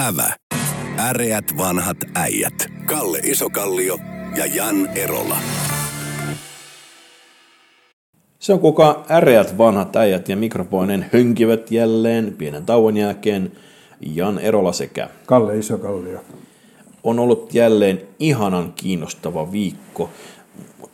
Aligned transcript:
Ävä. 0.00 0.36
Äreät 0.98 1.44
vanhat 1.58 1.96
äijät. 2.14 2.54
Kalle 2.86 3.18
Isokallio 3.18 3.98
ja 4.36 4.46
Jan 4.46 4.86
Erola. 4.86 5.36
Se 8.38 8.52
on 8.52 8.60
kuka 8.60 9.04
äreät 9.10 9.58
vanhat 9.58 9.96
äijät 9.96 10.28
ja 10.28 10.36
mikrofoinen 10.36 11.06
hönkivät 11.12 11.70
jälleen 11.70 12.34
pienen 12.38 12.66
tauon 12.66 12.96
jälkeen 12.96 13.52
Jan 14.00 14.38
Erola 14.38 14.72
sekä 14.72 15.08
Kalle 15.26 15.58
Isokallio. 15.58 16.24
on 17.04 17.18
ollut 17.18 17.54
jälleen 17.54 18.02
ihanan 18.18 18.72
kiinnostava 18.72 19.52
viikko. 19.52 20.10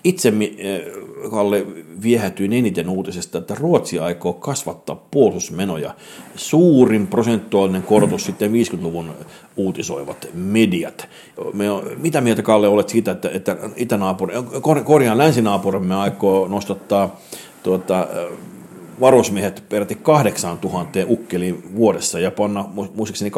Itse 0.05 0.33
eh, 0.59 0.83
Kalle 1.31 1.67
viehätyin 2.03 2.53
eniten 2.53 2.89
uutisesta, 2.89 3.39
että 3.39 3.55
Ruotsi 3.55 3.99
aikoo 3.99 4.33
kasvattaa 4.33 5.07
puolustusmenoja. 5.11 5.95
Suurin 6.37 7.07
prosentuaalinen 7.07 7.83
korotus 7.83 8.25
sitten 8.25 8.53
50-luvun 8.53 9.11
uutisoivat 9.57 10.29
mediat. 10.35 11.09
Me 11.53 11.67
mitä 11.97 12.21
mieltä 12.21 12.43
Kalle 12.43 12.69
olet 12.69 12.89
siitä, 12.89 13.11
että, 13.11 13.31
että 13.35 13.57
itänaapuri, 13.77 14.35
kor- 14.61 14.85
korjaan 14.85 15.19
länsinaapurimme 15.19 15.95
aikoo 15.95 16.49
nostattaa 16.49 17.21
tuota, 17.63 18.09
varusmiehet 19.01 19.65
peräti 19.69 19.95
8000 19.95 20.99
ukkeliin 21.09 21.77
vuodessa 21.77 22.21
ja 22.21 22.31
panna 22.31 22.63
mu- 22.63 22.91
muistaakseni 22.95 23.31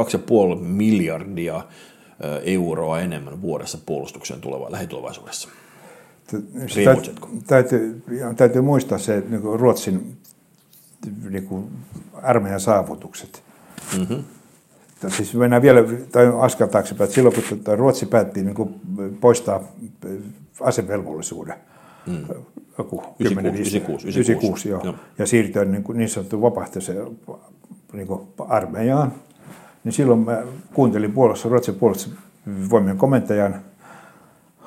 2,5 0.56 0.60
miljardia 0.60 1.56
eh, 1.56 2.54
euroa 2.54 3.00
enemmän 3.00 3.42
vuodessa 3.42 3.78
puolustukseen 3.86 4.40
tulevaa 4.40 4.72
lähitulevaisuudessa. 4.72 5.48
Täytyy, 7.46 8.02
ja 8.18 8.34
täytyy 8.34 8.62
muistaa 8.62 8.98
se 8.98 9.22
niin 9.28 9.42
kuin 9.42 9.60
Ruotsin 9.60 10.16
niin 11.30 11.46
kuin 11.46 11.68
armeijan 12.22 12.60
saavutukset. 12.60 13.42
Mm-hmm. 13.98 14.24
Siis 15.08 15.34
mennään 15.34 15.62
vielä 15.62 15.84
tai 16.12 16.32
askel 16.40 16.66
taaksepäin, 16.66 17.04
että 17.04 17.14
silloin 17.14 17.34
kun 17.34 17.44
tuota 17.48 17.76
Ruotsi 17.76 18.06
päätti 18.06 18.42
niin 18.42 18.54
kuin 18.54 18.74
poistaa 19.20 19.60
asevelvollisuuden, 20.60 21.54
mm. 22.06 22.24
joku 22.78 23.02
10, 23.18 23.54
96, 23.54 24.08
96, 24.08 24.68
joo, 24.68 24.80
joo. 24.84 24.94
ja 25.18 25.26
siirtyä 25.26 25.64
niin, 25.64 25.82
kuin 25.82 25.98
niin 25.98 26.08
sanottuun 26.08 26.42
vapaaehtoiseen 26.42 27.06
niin 27.92 28.06
kuin 28.06 28.20
armeijaan, 28.38 29.12
niin 29.84 29.92
silloin 29.92 30.20
mä 30.20 30.42
kuuntelin 30.74 31.12
puolessa 31.12 31.48
Ruotsin 31.48 31.74
puolustusvoimien 31.74 32.96
komentajan 32.96 33.60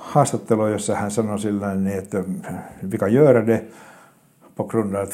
haastattelua, 0.04 0.70
jossa 0.70 0.96
hän 0.96 1.12
sanoi 1.12 1.40
sillä 1.40 1.76
niin, 1.76 1.98
että 1.98 2.24
vika 2.92 3.08
göra 3.08 3.48
det 3.48 3.64
på 4.56 4.64
grund 4.64 4.96
av 4.96 5.04
att 5.04 5.14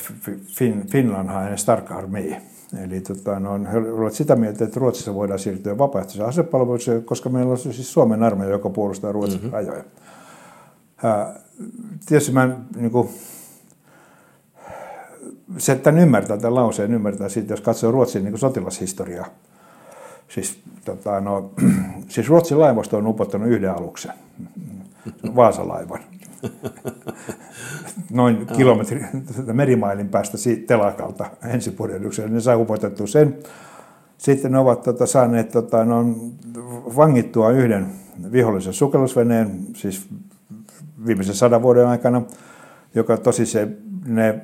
fin, 0.58 0.88
Finland 0.88 1.30
har 1.30 1.52
en 1.52 1.58
stark 1.58 1.92
armé. 1.92 2.42
Eli 2.84 3.02
tota, 3.02 3.40
no, 3.40 3.60
he 3.72 3.78
olivat 3.78 4.14
sitä 4.14 4.36
mieltä, 4.36 4.64
että 4.64 4.80
Ruotsissa 4.80 5.14
voidaan 5.14 5.40
siirtyä 5.40 5.78
vapaaehtoiseen 5.78 6.30
asepalvelukseen, 6.30 7.04
koska 7.04 7.30
meillä 7.30 7.52
on 7.52 7.58
siis 7.58 7.94
Suomen 7.94 8.23
armeija, 8.23 8.52
joka 8.52 8.70
puolustaa 8.70 9.12
Ruotsin 9.12 9.40
mm-hmm. 9.40 9.54
rajoja. 9.54 9.84
Ää, 11.04 11.36
tietysti 12.06 12.32
mä 12.32 12.50
niin 12.76 12.92
kuin, 12.92 13.10
se, 15.58 15.76
tämän 15.76 16.02
ymmärtää, 16.02 16.38
tämän 16.38 16.56
lauseen 16.56 16.94
ymmärtää 16.94 17.30
siitä, 17.30 17.54
jos 17.54 17.62
katsoo 17.62 17.92
Ruotsin 17.92 18.23
niin 18.23 18.38
sotilashistoriaa. 18.38 19.28
Siis, 20.28 20.60
tota, 20.86 21.22
no, 21.22 21.52
siis 22.10 22.30
Ruotsin 22.30 22.60
laivasto 22.60 22.98
on 22.98 23.08
upottanut 23.08 23.48
yhden 23.48 23.72
aluksen, 23.72 24.14
Vaasalaivan. 25.36 26.00
Noin 28.11 28.47
kilometri 28.58 29.05
merimailin 29.53 30.09
päästä 30.09 30.38
siitä 30.38 30.67
telakalta 30.67 31.25
ensipurjehdukseen. 31.45 32.33
Ne 32.33 32.39
sai 32.39 32.55
upotettua 32.55 33.08
sen. 33.08 33.38
Sitten 34.17 34.52
ne 34.52 34.58
ovat 34.58 34.83
tota, 34.83 35.05
saaneet 35.05 35.52
tota, 35.52 35.86
no, 35.86 36.05
vangittua 36.95 37.52
yhden 37.52 37.88
vihollisen 38.31 38.73
sukellusveneen, 38.73 39.59
siis 39.75 40.08
viimeisen 41.05 41.36
sadan 41.36 41.61
vuoden 41.61 41.88
aikana, 41.88 42.22
joka 42.95 43.17
tosi 43.17 43.45
se, 43.45 43.67
ne, 44.05 44.42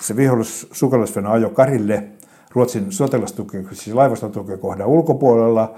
se 0.00 0.16
vihollis 0.16 0.68
sukellusvene 0.72 1.28
ajoi 1.28 1.50
Karille 1.50 2.08
Ruotsin 2.56 2.92
sotilastuki, 2.92 3.56
siis 3.72 3.94
laivastotukikohdan 3.94 4.86
ulkopuolella, 4.86 5.74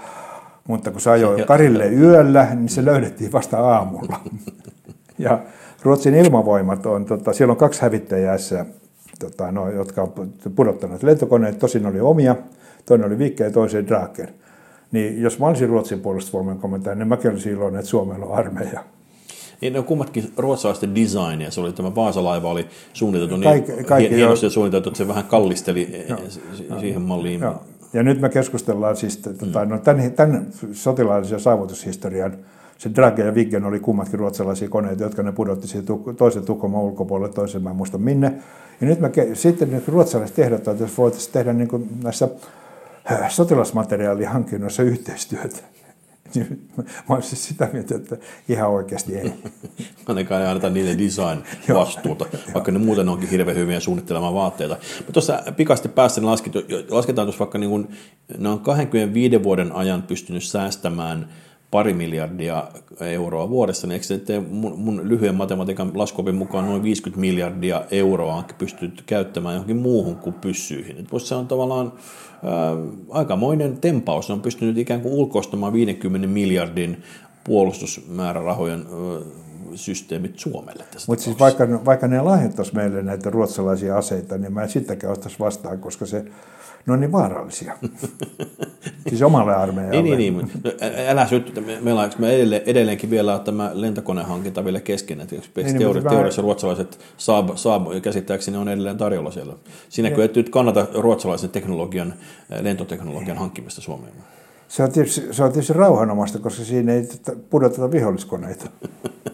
mutta 0.69 0.91
kun 0.91 1.01
se 1.01 1.11
ajoi 1.11 1.43
Karille 1.47 1.89
yöllä, 1.89 2.55
niin 2.55 2.69
se 2.69 2.85
löydettiin 2.85 3.33
vasta 3.33 3.59
aamulla. 3.61 4.21
Ja 5.19 5.39
Ruotsin 5.83 6.15
ilmavoimat 6.15 6.87
on, 6.87 7.05
tota, 7.05 7.33
siellä 7.33 7.53
on 7.53 7.57
kaksi 7.57 7.83
hävittäjää, 7.83 8.37
tota, 9.19 9.53
no, 9.53 9.71
jotka 9.71 10.03
on 10.03 10.13
pudottaneet 10.57 11.03
lentokoneet, 11.03 11.59
tosin 11.59 11.87
oli 11.87 12.01
omia, 12.01 12.37
toinen 12.87 13.07
oli 13.07 13.19
Vikke 13.19 13.45
ja 13.45 13.51
toisen 13.51 13.87
Draken. 13.87 14.29
Niin 14.93 15.23
jos 15.23 15.39
mä 15.39 15.47
olisin 15.47 15.69
Ruotsin 15.69 16.01
puolustusvoimien 16.01 16.59
komentaja, 16.59 16.95
niin 16.95 17.09
mäkin 17.09 17.31
olisin 17.31 17.53
iloinen, 17.53 17.79
että 17.79 17.91
Suomella 17.91 18.27
on 18.27 18.35
armeija. 18.35 18.85
Niin 19.61 19.73
ne 19.73 19.79
on 19.79 19.85
kummatkin 19.85 20.33
ruotsalaisten 20.37 20.95
designia. 20.95 21.51
Se 21.51 21.61
oli 21.61 21.73
tämä 21.73 21.95
Vaasalaiva 21.95 22.51
oli 22.51 22.67
suunniteltu 22.93 23.37
niin 23.37 23.45
Kaikki- 23.51 23.85
kaikki 23.85 24.15
hienosti 24.17 24.47
jo- 24.47 24.51
suunniteltu, 24.51 24.89
että 24.89 24.99
se 24.99 25.09
vähän 25.09 25.25
kallisteli 25.25 26.05
Joo. 26.09 26.19
siihen 26.81 27.03
malliin. 27.03 27.41
Joo. 27.41 27.63
Ja 27.93 28.03
nyt 28.03 28.21
me 28.21 28.29
keskustellaan 28.29 28.97
siis, 28.97 29.19
tota, 29.19 29.65
no, 29.65 29.79
tämän, 29.79 30.13
tämän 30.13 30.47
sotilaallisen 30.73 31.41
saavutushistorian, 31.41 32.37
se 32.79 32.91
Dragge 32.95 33.25
ja 33.25 33.35
Viggen 33.35 33.65
oli 33.65 33.81
kummatkin 33.81 34.19
ruotsalaisia 34.19 34.69
koneita, 34.69 35.03
jotka 35.03 35.23
ne 35.23 35.33
pudotti 35.33 35.69
siitä 35.69 35.93
toisen 36.17 36.43
Tukholman 36.43 36.81
ulkopuolelle, 36.81 37.35
toisen 37.35 37.63
mä 37.63 37.71
en 37.71 37.77
muista 37.77 37.99
minne. 37.99 38.33
Ja 38.81 38.87
nyt 38.87 39.01
me, 39.01 39.11
sitten 39.35 39.71
nyt 39.71 39.89
ruotsalaiset 39.89 40.39
ehdottaa, 40.39 40.73
että 40.73 40.85
jos 40.85 40.99
voitaisiin 40.99 41.33
tehdä 41.33 41.53
niin 41.53 41.69
kuin 41.69 41.89
näissä 42.03 42.29
äh, 43.13 43.31
sotilasmateriaalihankinnoissa 43.31 44.83
yhteistyötä. 44.83 45.59
Niin 46.35 46.69
Mä 47.09 47.15
olisin 47.15 47.31
siis 47.31 47.49
sitä 47.49 47.69
mieltä, 47.73 47.97
että 47.97 48.17
ihan 48.49 48.71
oikeasti 48.71 49.17
ei. 49.17 49.33
Ainakaan 50.07 50.43
ei 50.43 50.49
anneta 50.49 50.71
niille 50.71 50.99
design-vastuuta, 50.99 52.27
vaikka 52.55 52.73
ne 52.73 52.79
muuten 52.79 53.09
onkin 53.09 53.29
hirveän 53.29 53.57
hyviä 53.57 53.81
suunnittelemaan 53.81 54.35
vaatteita. 54.35 54.77
Mutta 54.97 55.13
tuossa 55.13 55.43
päässä 55.95 56.21
niin 56.21 56.31
laskit, 56.31 56.53
lasketaan 56.91 57.27
tuossa 57.27 57.39
vaikka 57.39 57.59
niin 57.59 57.71
kuin, 57.71 57.89
ne 58.39 58.49
on 58.49 58.61
25 58.61 59.43
vuoden 59.43 59.73
ajan 59.73 60.03
pystynyt 60.03 60.43
säästämään 60.45 61.29
pari 61.71 61.93
miljardia 61.93 62.65
euroa 63.01 63.51
vuodessa, 63.51 63.87
niin 63.87 63.93
eikö 63.93 64.07
se 64.07 64.19
tee 64.19 64.41
mun, 64.41 64.79
mun 64.79 65.09
lyhyen 65.09 65.35
matematiikan 65.35 65.91
laskuopin 65.95 66.35
mukaan 66.35 66.67
noin 66.67 66.83
50 66.83 67.21
miljardia 67.21 67.85
euroa 67.91 68.35
on 68.35 68.45
pystytty 68.59 69.03
käyttämään 69.07 69.55
johonkin 69.55 69.77
muuhun 69.77 70.17
kuin 70.17 70.35
pyssyihin. 70.35 70.97
Et 70.99 71.07
se 71.23 71.35
on 71.35 71.47
tavallaan 71.47 71.93
ää, 72.45 72.77
aikamoinen 73.11 73.77
tempaus. 73.77 74.31
On 74.31 74.41
pystynyt 74.41 74.79
ikään 74.79 75.01
kuin 75.01 75.15
ulkoistamaan 75.15 75.73
50 75.73 76.29
miljardin 76.29 77.03
puolustusmäärärahojen 77.45 78.81
ää, 78.81 79.48
systeemit 79.75 80.39
Suomelle 80.39 80.85
tässä 80.91 81.13
Mutta 81.13 81.25
siis 81.25 81.39
vaikka, 81.39 81.85
vaikka 81.85 82.09
ne 82.09 82.21
lahjoittaisi 82.21 82.75
meille 82.75 83.03
näitä 83.03 83.31
ruotsalaisia 83.31 83.99
aseita, 83.99 84.39
niin 84.39 84.53
mä 84.53 84.63
en 84.63 84.69
sittenkään 84.69 85.13
ottaisi 85.13 85.39
vastaan, 85.39 85.79
koska 85.79 86.07
se, 86.07 86.25
ne 86.87 86.93
on 86.93 87.01
niin 87.01 87.13
vaarallisia. 87.13 87.77
siis 89.09 89.23
omalle 89.23 89.55
armeijalle. 89.55 90.03
Niin, 90.03 90.19
niin, 90.19 90.37
niin. 90.37 90.51
ä- 90.83 91.11
älä 91.11 91.27
syttytä. 91.27 91.61
Me, 91.61 91.79
meillä 91.81 92.01
on, 92.01 92.11
me 92.19 92.35
edelleen, 92.35 92.63
edelleenkin 92.67 93.11
vielä 93.11 93.39
tämä 93.39 93.71
lentokonehankinta 93.75 94.65
vielä 94.65 94.81
kesken. 94.81 95.21
Että 95.21 95.37
niin, 95.57 95.79
teori, 95.79 95.85
mutta 95.85 96.11
mä- 96.11 96.11
teoriassa 96.11 96.43
ruotsalaiset 96.43 96.99
Saab, 97.17 97.49
Saab 97.55 97.87
käsittääkseni 98.03 98.57
on 98.57 98.69
edelleen 98.69 98.99
tarjolla 98.99 99.31
siellä. 99.31 99.55
Siinäkö 99.89 100.25
et 100.25 100.35
nyt 100.37 100.49
kannata 100.49 100.87
ruotsalaisen 100.95 101.51
teknologian, 101.51 102.15
lentoteknologian 102.61 103.39
hankkimista 103.39 103.81
Suomeen? 103.81 104.13
Se 104.69 104.83
on, 104.83 104.93
tietysti, 104.93 105.35
se 105.35 105.45
on 105.45 105.53
tietysti 105.53 105.73
rauhanomasta, 105.73 106.39
koska 106.39 106.65
siinä 106.65 106.93
ei 106.93 107.09
pudoteta 107.51 107.91
viholliskoneita. 107.91 108.71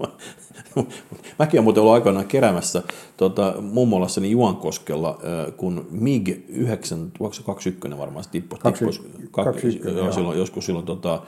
Mäkin 1.38 1.58
olen 1.58 1.64
muuten 1.64 1.80
ollut 1.80 1.94
aikoinaan 1.94 2.26
keräämässä 2.26 2.82
tuota, 3.16 3.54
mummolassani 3.60 4.30
Juankoskella, 4.30 5.18
äh, 5.24 5.56
kun 5.56 5.86
MiG-9, 5.90 7.42
21 7.44 7.98
varmaan 7.98 8.24
se 8.24 8.30
tippui, 8.30 8.58
tippui, 8.58 8.92
21, 9.30 9.80
joo, 9.84 9.96
joo. 9.96 10.12
silloin, 10.12 10.38
joskus 10.38 10.66
silloin 10.66 10.86
tota, 10.86 11.22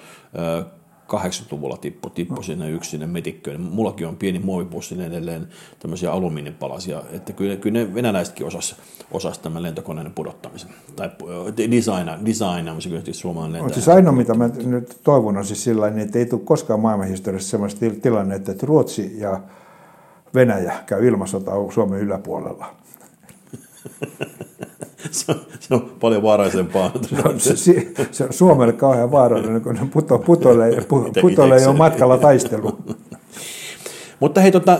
80-luvulla 1.12 1.76
tippu, 1.76 2.10
tippu 2.10 2.42
sinne 2.42 2.70
yksi 2.70 2.90
sinne 2.90 3.06
metikköön. 3.06 3.60
Mullakin 3.60 4.06
on 4.06 4.16
pieni 4.16 4.38
muovipussi 4.38 5.02
edelleen 5.02 5.48
tämmöisiä 5.78 6.12
alumiinipalasia, 6.12 7.02
että 7.12 7.32
kyllä, 7.32 7.56
kyllä 7.56 7.78
ne 7.78 7.94
venäläisetkin 7.94 8.46
osas, 8.46 8.76
osas 9.10 9.38
tämän 9.38 9.62
lentokoneen 9.62 10.12
pudottamisen. 10.14 10.70
Tai 10.96 11.06
äh, 11.06 11.70
designa, 11.70 12.18
designaamisen 12.26 12.92
kyllä 12.92 13.04
suomalainen 13.12 13.62
Mutta 13.62 13.64
lentäjä. 13.64 13.84
siis 13.84 13.96
ainoa, 13.96 14.12
mitä 14.12 14.34
mä 14.34 14.50
nyt 14.64 15.00
toivon, 15.04 15.36
on 15.36 15.44
siis 15.44 15.64
sillä 15.64 15.86
tavalla, 15.86 16.02
että 16.02 16.18
ei 16.18 16.26
tule 16.26 16.40
koskaan 16.44 16.80
maailmanhistoriassa 16.80 17.50
sellaista 17.50 17.80
til- 17.80 18.00
tilannetta, 18.00 18.52
että 18.52 18.66
Ruotsi 18.66 19.12
ja 19.18 19.40
Venäjä 20.34 20.74
käy 20.86 21.06
ilmasotaa 21.06 21.70
Suomen 21.70 22.00
yläpuolella. 22.00 22.74
se, 25.10 25.32
on, 25.32 25.40
se 25.60 25.74
on 25.74 25.92
paljon 26.00 26.22
vaaraisempaa. 26.22 26.90
Se, 27.38 27.56
se, 27.56 27.92
se 28.10 28.24
on 28.24 28.32
Suomelle 28.32 28.72
kauhean 28.72 29.12
vaarallinen, 29.12 29.62
kun 29.62 29.74
ne 29.74 29.88
puto, 29.92 30.18
putoilee, 30.18 30.80
pu, 30.88 31.10
putoilee 31.20 31.62
jo 31.62 31.72
matkalla 31.72 32.18
taisteluun. 32.18 32.78
Mutta 34.20 34.40
hei, 34.40 34.52
tota, 34.52 34.78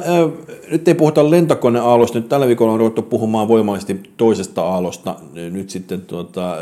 nyt 0.70 0.88
ei 0.88 0.94
puhuta 0.94 1.30
lentokoneaalosta, 1.30 2.18
nyt 2.18 2.28
tällä 2.28 2.46
viikolla 2.46 2.72
on 2.72 2.78
ruvettu 2.78 3.02
puhumaan 3.02 3.48
voimallisesti 3.48 4.00
toisesta 4.16 4.62
aallosta 4.62 5.16
nyt 5.50 5.70
sitten 5.70 6.00
tuota, 6.00 6.56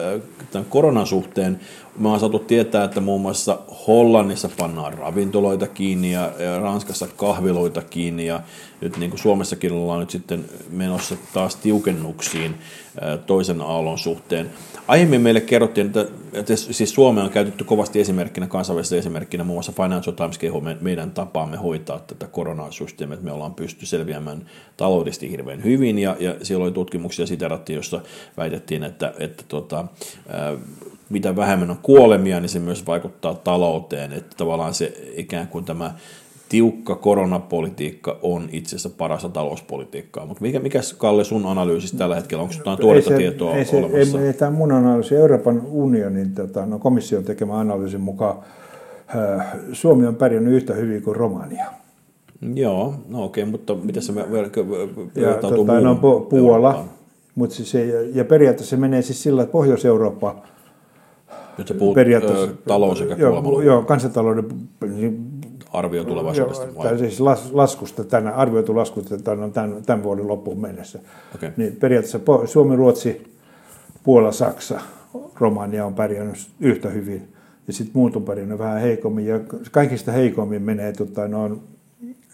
tämän 0.52 0.66
koronan 0.70 1.06
suhteen. 1.06 1.60
Me 1.98 2.08
on 2.08 2.20
saatu 2.20 2.38
tietää, 2.38 2.84
että 2.84 3.00
muun 3.00 3.20
muassa 3.20 3.58
Hollannissa 3.86 4.50
pannaan 4.58 4.94
ravintoloita 4.94 5.66
kiinni 5.66 6.12
ja 6.12 6.30
Ranskassa 6.62 7.08
kahviloita 7.16 7.82
kiinni 7.82 8.26
ja 8.26 8.40
nyt 8.80 8.96
niin 8.96 9.10
kuin 9.10 9.20
Suomessakin 9.20 9.72
ollaan 9.72 10.00
nyt 10.00 10.10
sitten 10.10 10.44
menossa 10.70 11.16
taas 11.32 11.56
tiukennuksiin 11.56 12.54
toisen 13.26 13.60
aallon 13.60 13.98
suhteen. 13.98 14.50
Aiemmin 14.88 15.20
meille 15.20 15.40
kerrottiin, 15.40 15.86
että, 15.86 16.06
että 16.32 16.56
siis 16.56 16.90
Suomea 16.90 17.24
on 17.24 17.30
käytetty 17.30 17.64
kovasti 17.64 18.00
esimerkkinä, 18.00 18.46
kansainvälisenä 18.46 18.98
esimerkkinä, 18.98 19.44
muun 19.44 19.56
muassa 19.56 19.72
Financial 19.72 20.14
Times 20.16 20.38
kehuu 20.38 20.62
meidän 20.80 21.10
tapaamme 21.10 21.56
hoitaa 21.56 21.98
tätä 21.98 22.26
koronasysteemiä, 22.26 23.14
että 23.14 23.24
me 23.24 23.32
ollaan 23.32 23.54
pysty 23.54 23.86
selviämään 23.86 24.46
taloudellisesti 24.76 25.30
hirveän 25.30 25.64
hyvin, 25.64 25.98
ja, 25.98 26.16
ja 26.20 26.34
siellä 26.42 26.64
oli 26.64 26.72
tutkimuksia 26.72 27.26
siterattiin, 27.26 27.76
jossa 27.76 28.00
väitettiin, 28.36 28.84
että, 28.84 29.14
että 29.18 29.44
tota, 29.48 29.84
mitä 31.10 31.36
vähemmän 31.36 31.70
on 31.70 31.78
kuolemia, 31.82 32.40
niin 32.40 32.48
se 32.48 32.58
myös 32.58 32.86
vaikuttaa 32.86 33.34
talouteen, 33.34 34.12
että 34.12 34.36
tavallaan 34.36 34.74
se 34.74 35.12
ikään 35.16 35.48
kuin 35.48 35.64
tämä 35.64 35.94
tiukka 36.50 36.94
koronapolitiikka 36.94 38.18
on 38.22 38.48
itse 38.52 38.76
asiassa 38.76 38.90
parasta 38.98 39.28
talouspolitiikkaa. 39.28 40.26
Mutta 40.26 40.42
mikä, 40.42 40.58
mikä 40.58 40.80
Kalle 40.98 41.24
sun 41.24 41.46
analyysistä 41.46 41.98
tällä 41.98 42.14
hetkellä, 42.14 42.42
onko 42.42 42.54
jotain 42.58 42.78
tuoretta 42.78 43.16
tietoa 43.16 43.54
ei 43.54 43.64
se, 43.64 43.76
olemassa? 43.76 44.20
Ei, 44.20 44.26
ei, 44.26 44.32
tämä 44.32 44.50
mun 44.50 44.72
analyysi, 44.72 45.16
Euroopan 45.16 45.62
unionin 45.66 46.34
tota, 46.34 46.66
no, 46.66 46.78
komission 46.78 47.24
tekemä 47.24 47.58
analyysin 47.58 48.00
mukaan 48.00 48.38
äh, 49.16 49.46
Suomi 49.72 50.06
on 50.06 50.14
pärjännyt 50.16 50.54
yhtä 50.54 50.74
hyvin 50.74 51.02
kuin 51.02 51.16
Romania. 51.16 51.66
Joo, 52.54 52.94
no 53.08 53.24
okei, 53.24 53.42
okay, 53.42 53.50
mutta 53.50 53.74
mitä 53.74 54.00
se 54.00 54.14
vertautuu 54.14 55.66
tota, 55.66 55.80
no, 55.80 55.94
Puola, 56.30 56.84
mutta 57.34 57.56
siis 57.56 57.70
se, 57.70 58.08
ja 58.14 58.24
periaatteessa 58.24 58.70
se 58.70 58.80
menee 58.80 59.02
siis 59.02 59.22
sillä, 59.22 59.42
että 59.42 59.52
Pohjois-Eurooppa 59.52 60.36
nyt 61.58 61.68
sä 61.68 61.74
puhut 61.74 61.94
periaatteessa, 61.94 62.48
talous 62.68 62.98
sekä 62.98 63.14
joo, 63.18 63.62
joo, 63.62 63.82
kansantalouden 63.82 64.44
arvio 65.72 66.04
tulevaisuudesta? 66.04 66.66
Vai? 66.76 66.98
Siis 66.98 67.20
las, 67.20 67.52
laskusta, 67.52 68.04
tänä, 68.04 68.30
arvioitu 68.30 68.76
laskusta 68.76 69.18
tämän, 69.18 69.52
tämän, 69.52 69.82
tämän 69.86 70.02
vuoden 70.02 70.28
loppuun 70.28 70.60
mennessä. 70.60 70.98
Okay. 71.34 71.50
Niin 71.56 71.76
periaatteessa 71.76 72.20
Suomi, 72.46 72.76
Ruotsi, 72.76 73.34
Puola, 74.02 74.32
Saksa, 74.32 74.80
Romania 75.40 75.86
on 75.86 75.94
pärjännyt 75.94 76.50
yhtä 76.60 76.88
hyvin. 76.88 77.28
Ja 77.66 77.72
sitten 77.72 77.92
muut 77.94 78.16
on 78.16 78.22
pärjännyt 78.22 78.58
vähän 78.58 78.80
heikommin. 78.80 79.26
Ja 79.26 79.40
kaikista 79.70 80.12
heikommin 80.12 80.62
menee 80.62 80.92
tota, 80.92 81.28
noin 81.28 81.60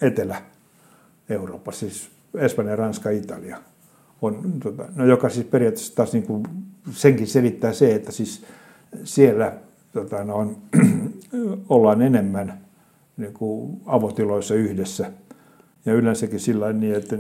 Etelä-Eurooppa, 0.00 1.73
siis 1.73 2.11
Espanja, 2.35 2.77
Ranska, 2.77 3.11
Italia. 3.11 3.56
On, 4.23 4.53
tota, 4.62 4.85
no 4.94 5.06
joka 5.06 5.29
siis 5.29 5.47
periaatteessa 5.47 5.94
taas 5.94 6.12
niin 6.12 6.27
kuin 6.27 6.43
senkin 6.91 7.27
selittää 7.27 7.73
se, 7.73 7.94
että 7.94 8.12
siis 8.12 8.44
siellä 9.05 9.53
tota, 9.93 10.25
no, 10.25 10.37
on, 10.37 10.56
ollaan 11.69 12.03
enemmän 12.03 12.65
niin 13.16 13.34
kuin 13.34 13.80
avotiloissa 13.86 14.54
yhdessä. 14.54 15.12
Ja 15.86 15.92
yleensäkin 15.92 16.40
sillä 16.40 16.72
niin, 16.72 16.94
että 16.94 17.16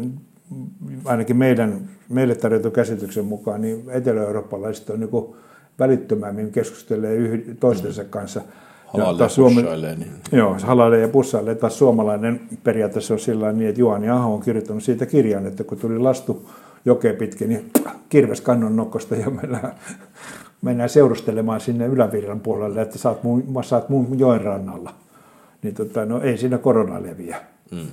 ainakin 1.04 1.36
meidän, 1.36 1.80
meille 2.08 2.34
tarjotun 2.34 2.72
käsityksen 2.72 3.24
mukaan, 3.24 3.60
niin 3.60 3.84
etelä-eurooppalaiset 3.88 4.90
on 4.90 5.00
niin 5.00 5.10
kuin 5.10 5.36
välittömämmin 5.78 6.52
keskustelee 6.52 7.42
toistensa 7.60 8.04
kanssa. 8.04 8.40
Halalle 8.86 9.22
ja 9.22 9.28
Suomi, 9.28 9.62
niin. 9.62 10.12
Joo, 10.32 10.56
halalle 10.62 11.00
ja 11.00 11.08
pussaille. 11.08 11.54
Taas 11.54 11.78
suomalainen 11.78 12.40
periaatteessa 12.64 13.14
on 13.14 13.20
sillä 13.20 13.52
niin, 13.52 13.68
että 13.68 13.80
Juhani 13.80 14.08
Aho 14.08 14.34
on 14.34 14.40
kirjoittanut 14.40 14.82
siitä 14.82 15.06
kirjan, 15.06 15.46
että 15.46 15.64
kun 15.64 15.78
tuli 15.78 15.98
lastu 15.98 16.50
jokeen 16.84 17.16
pitkin, 17.16 17.48
niin 17.48 17.70
kirves 18.08 18.40
kannon 18.40 18.76
nokosta 18.76 19.16
ja 19.16 19.30
mennään, 19.30 19.72
mennään 20.62 20.88
seurustelemaan 20.88 21.60
sinne 21.60 21.86
ylävirran 21.86 22.40
puolelle, 22.40 22.82
että 22.82 22.98
saat 22.98 23.22
mun, 23.22 23.44
saat 23.64 23.88
mun 23.88 24.18
joen 24.18 24.40
rannalla 24.40 24.92
niin 25.66 25.74
tota, 25.74 26.04
no 26.04 26.20
ei 26.20 26.38
siinä 26.38 26.58
korona 26.58 27.02
leviä. 27.02 27.40
Mm. 27.70 27.86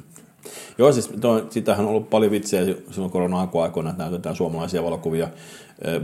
Joo, 0.77 0.91
siis 0.91 1.07
to, 1.07 1.47
sitähän 1.49 1.85
on 1.85 1.91
ollut 1.91 2.09
paljon 2.09 2.31
vitsejä 2.31 2.75
silloin 2.91 3.11
korona-aikoina, 3.11 3.89
että 3.89 4.03
näytetään 4.03 4.35
suomalaisia 4.35 4.83
valokuvia 4.83 5.27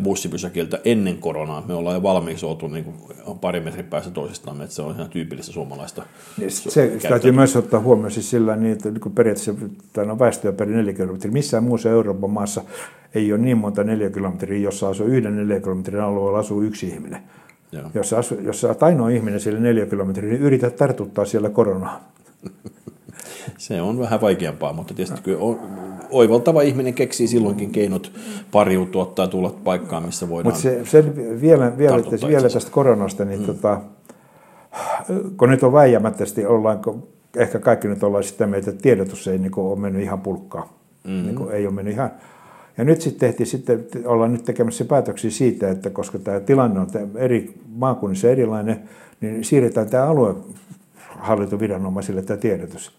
bussipysäkiltä 0.03 0.79
ennen 0.85 1.17
koronaa. 1.17 1.63
Me 1.67 1.73
ollaan 1.73 1.95
jo 1.95 2.03
valmiiksi 2.03 2.45
oltu 2.45 2.67
niin 2.67 2.83
kuin 2.83 2.95
pari 3.39 3.59
metrin 3.59 3.85
päässä 3.85 4.11
toisistaan, 4.11 4.61
että 4.61 4.75
se 4.75 4.81
on 4.81 4.95
ihan 4.95 5.09
tyypillistä 5.09 5.51
suomalaista. 5.51 6.03
Niin, 6.37 6.51
se, 6.51 6.99
se 6.99 7.07
täytyy 7.09 7.31
myös 7.31 7.55
ottaa 7.55 7.79
huomioon 7.79 8.11
siis 8.11 8.29
sillä 8.29 8.55
niin, 8.55 8.73
että 8.73 8.91
niin 8.91 9.11
periaatteessa 9.15 9.53
tämä 9.93 10.11
on 10.11 10.19
väestöä 10.19 10.51
per 10.51 10.67
kilometriä. 10.97 11.31
Missään 11.31 11.63
muussa 11.63 11.89
Euroopan 11.89 12.29
maassa 12.29 12.61
ei 13.15 13.33
ole 13.33 13.41
niin 13.41 13.57
monta 13.57 13.81
kilometriä, 14.13 14.59
jossa 14.59 14.89
asuu 14.89 15.07
yhden 15.07 15.61
kilometrin 15.63 16.01
alueella 16.01 16.39
asuu 16.39 16.61
yksi 16.61 16.87
ihminen. 16.87 17.21
Joo. 17.71 17.83
Jos, 17.93 18.13
asu, 18.13 18.35
jos 18.35 18.63
olet 18.63 18.83
ainoa 18.83 19.09
ihminen 19.09 19.39
siellä 19.39 19.59
neljä 19.59 19.85
kilometriä, 19.85 20.29
niin 20.29 20.41
yritä 20.41 20.69
tartuttaa 20.69 21.25
siellä 21.25 21.49
koronaa. 21.49 22.11
Se 23.57 23.81
on 23.81 23.99
vähän 23.99 24.21
vaikeampaa, 24.21 24.73
mutta 24.73 24.93
tietysti 24.93 25.21
kyllä 25.21 25.39
oivaltava 26.09 26.61
ihminen 26.61 26.93
keksii 26.93 27.27
silloinkin 27.27 27.71
keinot 27.71 28.11
pariutua 28.51 29.05
tai 29.05 29.27
tulla 29.27 29.55
paikkaan, 29.63 30.03
missä 30.03 30.29
voidaan 30.29 30.53
Mutta 30.53 30.61
se, 30.61 30.85
se 30.85 31.15
vielä, 31.41 31.77
vielä, 31.77 31.95
vielä 32.27 32.49
tästä 32.49 32.71
koronasta, 32.71 33.25
niin 33.25 33.39
mm. 33.39 33.45
tota, 33.45 33.81
kun 35.37 35.49
nyt 35.49 35.63
on 35.63 35.73
väijämättästi, 35.73 36.45
ollaanko, 36.45 37.07
ehkä 37.37 37.59
kaikki 37.59 37.87
nyt 37.87 38.03
ollaan 38.03 38.23
sitä 38.23 38.47
mieltä, 38.47 38.69
että 38.69 38.81
tiedotus 38.81 39.27
ei 39.27 39.37
niin 39.37 39.51
ole 39.55 39.79
mennyt 39.79 40.01
ihan 40.01 40.21
pulkkaan. 40.21 40.67
Mm-hmm. 41.03 41.25
Niin 41.25 41.51
ei 41.51 41.65
ole 41.67 41.75
mennyt 41.75 41.93
ihan 41.93 42.11
ja 42.79 42.85
nyt 42.85 43.01
sitten 43.01 43.19
tehtiin, 43.19 43.47
sitten 43.47 43.87
ollaan 44.05 44.33
nyt 44.33 44.45
tekemässä 44.45 44.85
päätöksiä 44.85 45.31
siitä, 45.31 45.69
että 45.69 45.89
koska 45.89 46.19
tämä 46.19 46.39
tilanne 46.39 46.79
on 46.79 46.87
eri 47.15 47.53
maakunnissa 47.75 48.29
erilainen, 48.29 48.89
niin 49.21 49.43
siirretään 49.43 49.89
tämä 49.89 50.03
aluehallintoviranomaisille 50.03 52.21
tämä 52.21 52.37
tiedotus. 52.37 52.91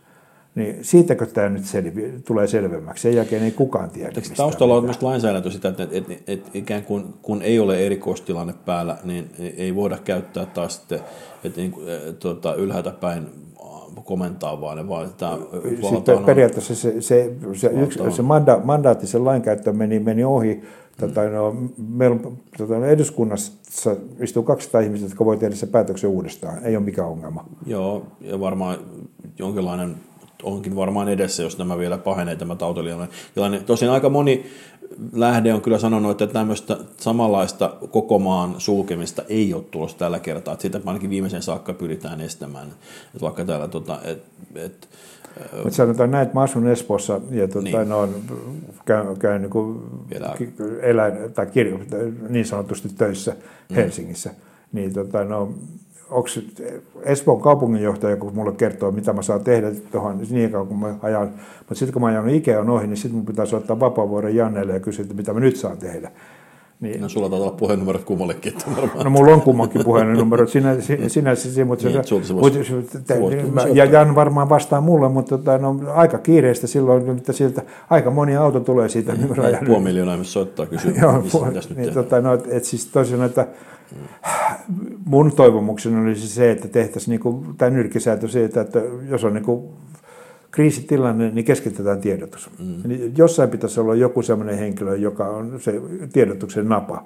Niin 0.54 0.78
siitäkö 0.82 1.26
tämä 1.26 1.48
nyt 1.48 1.64
selvi, 1.64 2.14
tulee 2.24 2.46
selvemmäksi? 2.46 3.02
Sen 3.02 3.16
jälkeen 3.16 3.42
ei 3.42 3.50
kukaan 3.50 3.90
tiedä. 3.90 4.12
Eikö 4.16 4.28
taustalla 4.36 4.76
on 4.76 4.84
myös 4.84 5.02
lainsäädäntö 5.02 5.50
sitä, 5.50 5.68
että, 5.68 5.82
että, 5.82 5.96
että, 5.98 6.14
että 6.26 6.50
ikään 6.54 6.84
kuin 6.84 7.04
kun 7.22 7.42
ei 7.42 7.58
ole 7.58 7.86
erikoistilanne 7.86 8.54
päällä, 8.66 8.96
niin 9.04 9.30
ei 9.56 9.74
voida 9.74 9.98
käyttää 10.04 10.46
taas 10.46 10.76
sitten 10.76 11.00
että 11.44 11.60
niin, 11.60 11.74
tuota, 12.18 12.54
ylhäältä 12.54 12.90
päin 12.90 13.26
komentaa, 14.04 14.60
vaan, 14.60 14.88
vaan 14.88 15.08
tämä 15.16 15.38
Sitten 15.90 16.16
on, 16.16 16.24
periaatteessa 16.24 16.74
se, 16.74 17.00
se, 17.00 17.32
se, 17.54 17.66
yksi, 17.66 17.98
se 18.10 18.22
manda, 18.22 18.60
mandaatti, 18.64 19.06
sen 19.06 19.24
lainkäyttö 19.24 19.72
meni, 19.72 19.98
meni 19.98 20.24
ohi. 20.24 20.62
Tota, 21.00 21.28
no, 21.28 21.56
meillä 21.88 22.16
on, 22.16 22.38
tota, 22.58 22.86
eduskunnassa 22.86 23.96
istuu 24.20 24.42
200 24.42 24.80
ihmistä, 24.80 25.06
jotka 25.06 25.24
voi 25.24 25.36
tehdä 25.36 25.54
se 25.54 25.66
päätöksen 25.66 26.10
uudestaan. 26.10 26.64
Ei 26.64 26.76
ole 26.76 26.84
mikään 26.84 27.08
ongelma. 27.08 27.44
Joo, 27.66 28.06
ja 28.20 28.40
varmaan 28.40 28.78
jonkinlainen 29.38 29.96
onkin 30.42 30.76
varmaan 30.76 31.08
edessä, 31.08 31.42
jos 31.42 31.58
nämä 31.58 31.78
vielä 31.78 31.98
pahenee 31.98 32.36
tämä 32.36 32.56
tautilijainen. 32.56 33.08
Tosin 33.66 33.90
aika 33.90 34.08
moni 34.08 34.46
lähde 35.12 35.54
on 35.54 35.60
kyllä 35.62 35.78
sanonut, 35.78 36.22
että 36.22 36.34
tämmöistä 36.34 36.76
samanlaista 36.96 37.76
koko 37.90 38.18
maan 38.18 38.54
sulkemista 38.58 39.22
ei 39.28 39.54
ole 39.54 39.64
tulossa 39.70 39.98
tällä 39.98 40.18
kertaa. 40.18 40.54
Että 40.54 40.62
sitä 40.62 40.80
ainakin 40.84 41.10
viimeisen 41.10 41.42
saakka 41.42 41.72
pyritään 41.72 42.20
estämään. 42.20 42.68
Että 43.06 43.20
vaikka 43.20 43.44
täällä, 43.44 43.68
tota, 43.68 43.98
et, 44.04 44.22
et, 44.54 44.88
mutta 45.54 45.76
sanotaan 45.76 46.10
näin, 46.10 46.22
että 46.22 46.34
mä 46.34 46.42
asun 46.42 46.68
Espoossa 46.68 47.20
ja 47.30 47.48
tuota, 47.48 47.68
niin. 47.68 47.88
no, 47.88 48.08
käyn, 48.84 49.16
käyn 49.18 49.42
niin 49.42 49.50
kuin 49.50 49.82
eläin, 50.82 51.32
tai 51.34 51.46
kirjo, 51.46 51.80
niin 52.28 52.46
sanotusti 52.46 52.88
töissä 52.88 53.30
mm. 53.68 53.74
Helsingissä. 53.74 54.30
Niin 54.72 54.92
tota, 54.92 55.24
no, 55.24 55.54
onko 56.10 56.28
Espoon 57.02 57.40
kaupunginjohtaja, 57.40 58.16
kun 58.16 58.34
mulle 58.34 58.52
kertoo, 58.52 58.90
mitä 58.90 59.12
mä 59.12 59.22
saan 59.22 59.44
tehdä 59.44 59.70
tuohon 59.92 60.20
niin 60.30 60.50
kauan, 60.50 60.66
kun 60.66 60.78
mä 60.78 60.94
ajan. 61.02 61.30
Mutta 61.58 61.74
sitten 61.74 61.92
kun 61.92 62.02
mä 62.02 62.08
ajan 62.08 62.28
Ikean 62.28 62.70
ohi, 62.70 62.86
niin 62.86 62.96
sitten 62.96 63.16
mun 63.16 63.26
pitää 63.26 63.46
soittaa 63.46 63.80
Vapaavuoren 63.80 64.36
Jannelle 64.36 64.72
ja 64.72 64.80
kysyä, 64.80 65.02
että 65.02 65.14
mitä 65.14 65.32
mä 65.32 65.40
nyt 65.40 65.56
saan 65.56 65.78
tehdä. 65.78 66.10
Niin. 66.80 67.00
No 67.00 67.08
sulla 67.08 67.28
taitaa 67.28 67.46
olla 67.46 67.56
puheennumerot 67.56 68.04
kummallekin. 68.04 68.52
Että 68.52 68.64
varmaan. 68.76 69.04
No 69.04 69.10
mulla 69.10 69.32
on 69.32 69.42
kummankin 69.42 69.84
puheennumerot. 69.84 70.48
Sinä, 70.48 70.80
sinä, 71.08 71.34
sinä, 71.34 71.64
mutta 71.64 71.88
niin, 71.88 72.04
se, 72.04 72.34
voisi, 72.34 72.72
mutta, 72.72 73.68
ja 73.74 73.84
Jan 73.84 74.14
varmaan 74.14 74.48
vastaa 74.48 74.80
mulle, 74.80 75.08
mutta 75.08 75.38
tota, 75.38 75.58
no, 75.58 75.80
aika 75.94 76.18
kiireistä 76.18 76.66
silloin, 76.66 77.10
että 77.18 77.32
sieltä 77.32 77.62
aika 77.90 78.10
moni 78.10 78.36
auto 78.36 78.60
tulee 78.60 78.88
siitä. 78.88 79.12
Niin, 79.12 79.28
niin, 79.28 79.66
puoli 79.66 79.82
miljoonaa 79.82 80.14
ihmistä 80.14 80.32
soittaa 80.32 80.66
kysyä, 80.66 80.92
Joo, 81.02 81.22
missä, 81.22 81.74
niin, 81.76 81.94
tota, 81.94 82.20
no, 82.20 82.38
et, 82.48 82.64
siis 82.64 82.86
tosiaan, 82.86 83.26
että 83.26 83.46
mun 85.04 85.32
toivomukseni 85.32 86.00
olisi 86.00 86.28
se, 86.28 86.50
että 86.50 86.68
tehtäisiin 86.68 87.12
niin 87.12 87.20
kuin, 87.20 87.46
tämä 87.58 87.70
nyrkisäätö 87.70 88.28
siitä, 88.28 88.60
että 88.60 88.82
jos 89.08 89.24
on 89.24 89.34
niin 89.34 89.44
kuin 89.44 89.62
kriisitilanne, 90.50 91.30
niin 91.30 91.44
keskitetään 91.44 92.00
tiedotus. 92.00 92.50
Mm. 92.58 92.84
Eli 92.84 93.12
jossain 93.16 93.50
pitäisi 93.50 93.80
olla 93.80 93.94
joku 93.94 94.22
sellainen 94.22 94.58
henkilö, 94.58 94.96
joka 94.96 95.28
on 95.28 95.60
se 95.60 95.80
tiedotuksen 96.12 96.68
napa. 96.68 97.04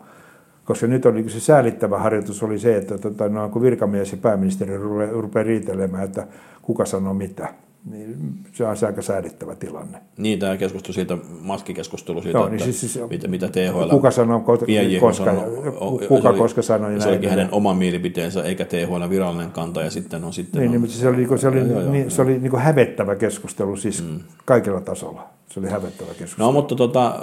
Koska 0.64 0.86
nyt 0.86 1.06
on 1.06 1.14
niin 1.14 1.30
se 1.30 1.40
säälittävä 1.40 1.98
harjoitus 1.98 2.42
oli 2.42 2.58
se, 2.58 2.76
että 2.76 2.98
tota, 2.98 3.28
no, 3.28 3.48
kun 3.48 3.62
virkamies 3.62 4.12
ja 4.12 4.18
pääministeri 4.18 4.72
rupeaa 5.10 5.42
riitelemään, 5.42 6.04
että 6.04 6.26
kuka 6.62 6.84
sanoo 6.84 7.14
mitä. 7.14 7.54
Niin 7.90 8.16
se 8.52 8.64
on 8.64 8.76
se 8.76 8.86
aika 8.86 9.02
säädittävä 9.02 9.54
tilanne. 9.54 9.98
Niin, 10.18 10.38
tämä 10.38 10.56
keskustelu 10.56 10.92
siitä, 10.92 11.18
maskikeskustelu 11.40 12.22
siitä, 12.22 12.38
Joo, 12.38 12.44
niin 12.48 12.52
että 12.54 12.64
siis- 12.64 12.80
siis- 12.92 13.10
mitä, 13.10 13.28
mitä 13.28 13.48
THL... 13.48 13.88
Kuka 13.90 14.10
sanoo, 14.10 14.40
koska, 14.40 14.66
sanoi- 15.12 16.06
kuka 16.08 16.22
se 16.22 16.28
oli- 16.28 16.38
koska 16.38 16.62
sanoi 16.62 16.92
Se 16.92 16.98
näin. 16.98 17.10
olikin 17.10 17.30
hänen 17.30 17.48
oma 17.52 17.74
mielipiteensä, 17.74 18.42
eikä 18.42 18.64
THL 18.64 19.10
virallinen 19.10 19.50
kanta, 19.50 19.82
ja 19.82 19.90
sitten 19.90 20.24
on 20.24 20.32
sitten... 20.32 20.60
Niin, 20.60 20.68
on, 20.68 20.72
niin, 20.72 20.80
mutta 20.80 20.96
se 20.96 21.08
oli, 21.08 21.16
niinku- 21.16 21.38
se 21.38 21.48
oli, 21.48 21.58
Joo, 21.58 21.80
joo, 21.80 21.92
niin, 21.92 22.10
se 22.10 22.22
oli 22.22 22.38
niin 22.38 22.56
hävettävä 22.58 23.16
keskustelu 23.16 23.76
siis 23.76 24.02
mm. 24.04 24.20
kaikilla 24.44 24.80
tasolla. 24.80 25.28
Se 25.50 25.60
oli 25.60 25.68
hävettävä 25.68 26.08
keskustelu. 26.18 26.46
No 26.46 26.52
mutta 26.52 26.74
tota, 26.74 27.18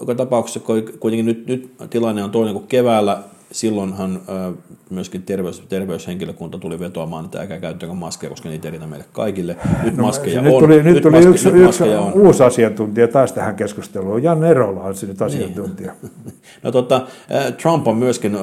joka 0.00 0.14
tapauksessa 0.14 0.60
kuitenkin 1.00 1.26
nyt, 1.26 1.46
nyt 1.46 1.72
tilanne 1.90 2.24
on 2.24 2.30
toinen 2.30 2.54
kuin 2.54 2.66
keväällä, 2.66 3.22
silloinhan 3.52 4.20
myöskin 4.90 5.22
terveys, 5.22 5.62
terveyshenkilökunta 5.68 6.58
tuli 6.58 6.80
vetoamaan, 6.80 7.24
että 7.24 7.40
älkää 7.40 7.60
käyttäkö 7.60 7.92
maskeja, 7.92 8.30
koska 8.30 8.48
niitä 8.48 8.68
ei 8.68 8.72
riitä 8.72 8.86
meille 8.86 9.04
kaikille. 9.12 9.56
Nyt 9.84 9.96
no, 9.96 10.02
maskeja 10.02 10.42
nyt 10.42 10.54
on. 10.54 10.62
tuli, 10.62 10.82
nyt 10.82 11.02
tuli 11.02 11.16
maske- 11.16 11.28
yksi, 11.28 11.50
nyt 11.50 11.68
yksi 11.68 11.82
on. 11.82 12.12
uusi 12.12 12.42
asiantuntija 12.42 13.08
taas 13.08 13.32
tähän 13.32 13.56
keskusteluun. 13.56 14.22
Jan 14.22 14.44
Erola 14.44 14.80
on 14.80 14.94
se 14.94 15.06
nyt 15.06 15.22
asiantuntija. 15.22 15.92
No 16.62 16.72
tota, 16.72 17.06
Trump 17.62 17.88
on 17.88 17.96
myöskin 17.96 18.36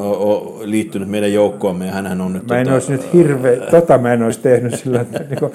liittynyt 0.63 1.09
meidän 1.09 1.33
joukkoomme 1.33 1.85
ja 1.85 1.91
hänhän 1.91 2.21
on 2.21 2.33
nyt... 2.33 2.47
Mä 2.47 2.57
en 2.57 2.63
tota, 2.63 2.73
olisi 2.73 2.91
nyt 2.91 3.13
hirveä, 3.13 3.57
tota 3.71 3.97
mä 3.97 4.13
en 4.13 4.23
olisi 4.23 4.39
tehnyt 4.39 4.75
sillä, 4.75 5.01
että 5.01 5.19
niin 5.29 5.39
kuin, 5.39 5.51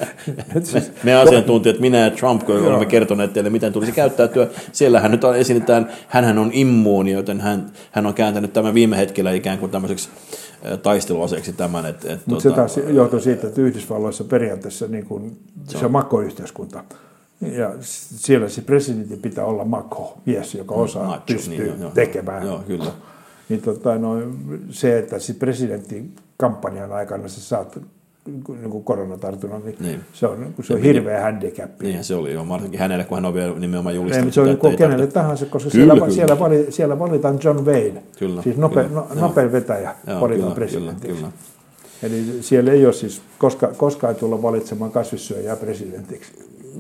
nyt 0.55 0.67
siis, 0.67 0.93
Me 1.05 1.15
asiantuntijat, 1.15 1.79
minä 1.79 1.99
ja 1.99 2.11
Trump, 2.11 2.45
kun 2.45 2.67
olemme 2.67 2.87
kertoneet 2.87 3.33
teille, 3.33 3.51
miten 3.51 3.73
tulisi 3.73 3.93
käyttäytyä. 3.93 4.47
Siellähän 4.73 5.11
nyt 5.11 5.25
on 5.25 5.37
esitetään, 5.37 5.89
hänhän 6.09 6.39
on 6.39 6.51
immuuni, 6.53 7.13
joten 7.13 7.41
hän, 7.41 7.67
hän 7.91 8.07
on 8.07 8.15
kääntänyt 8.15 8.53
tämän 8.53 8.75
viime 8.75 8.97
hetkellä 8.97 9.33
ikään 9.41 9.59
kuin 9.59 9.73
tämmöiseksi 9.73 10.09
taisteluaseeksi 10.83 11.53
tämän. 11.53 11.87
Että, 11.87 12.13
että, 12.13 12.25
mutta 12.27 12.43
se 12.43 12.51
taas 12.51 12.77
johtui 12.77 13.21
siitä, 13.21 13.47
että 13.47 13.61
Yhdysvalloissa 13.61 14.25
periaatteessa 14.25 14.87
niin 14.87 15.07
kuin, 15.07 15.39
se 15.69 15.85
on 15.85 15.93
makkoyhteiskunta. 15.93 16.85
Ja 17.41 17.75
siellä 17.81 18.49
se 18.49 18.63
presidentti 18.63 19.17
pitää 19.17 19.45
olla 19.45 19.65
makko, 19.65 20.19
mies, 20.27 20.55
joka 20.55 20.75
osaa, 20.75 21.07
macho, 21.07 21.23
pystyy 21.27 21.59
niin, 21.59 21.67
joo, 21.67 21.77
joo. 21.77 21.91
tekemään. 21.91 22.47
Joo, 22.47 22.63
kyllä. 22.67 22.93
Niin 23.49 23.63
tota, 23.63 23.99
no, 23.99 24.15
se, 24.71 24.99
että 24.99 25.19
se 25.19 25.35
presidentin 25.35 26.17
kampanjan 26.37 26.93
aikana 26.93 27.29
sä 27.29 27.41
saat 27.41 27.79
niin 28.27 28.71
kuin 28.71 28.85
koronatartunnan, 28.85 29.63
niin, 29.65 29.77
Niin. 29.81 30.01
se 30.13 30.27
on, 30.27 30.55
se 30.63 30.75
on 30.75 30.81
hirveä 30.83 31.23
handicap. 31.23 31.71
Niinhän 31.83 32.05
se 32.05 32.15
oli 32.15 32.33
jo, 32.33 32.49
varsinkin 32.49 32.81
hänelle, 32.81 33.05
kun 33.05 33.17
hän 33.17 33.25
on 33.25 33.35
vielä 33.35 33.55
nimenomaan 33.59 33.95
julistanut. 33.95 34.25
mutta 34.25 34.35
se 34.35 34.41
on 34.41 34.47
niin 34.47 34.59
kuin 34.59 34.77
kenelle 34.77 34.97
tarvitse- 35.07 35.15
tahansa, 35.15 35.47
koska 35.47 35.71
Kyllä, 35.71 35.85
siellä, 35.85 36.01
kyllä. 36.01 36.15
siellä, 36.15 36.39
vali, 36.39 36.67
siellä 36.71 36.99
valitaan 36.99 37.39
John 37.45 37.65
Wayne, 37.67 38.03
Kyllä, 38.19 38.43
siis 38.43 38.57
nope, 38.57 38.85
kyllä, 38.85 38.95
no, 38.95 39.07
nopein 39.21 39.53
vetäjä 39.53 39.95
valitaan 40.21 40.53
kyllä, 40.55 40.69
kyllä, 40.69 40.95
kyllä. 41.15 41.29
Eli 42.03 42.25
siellä 42.41 42.73
ei 42.73 42.85
ole 42.87 42.93
siis 42.93 43.23
koska, 43.39 43.67
koskaan 43.77 44.15
tulla 44.17 44.43
valitsemaan 44.43 44.91
kasvissyöjää 44.91 45.57
presidentiksi. 45.57 46.33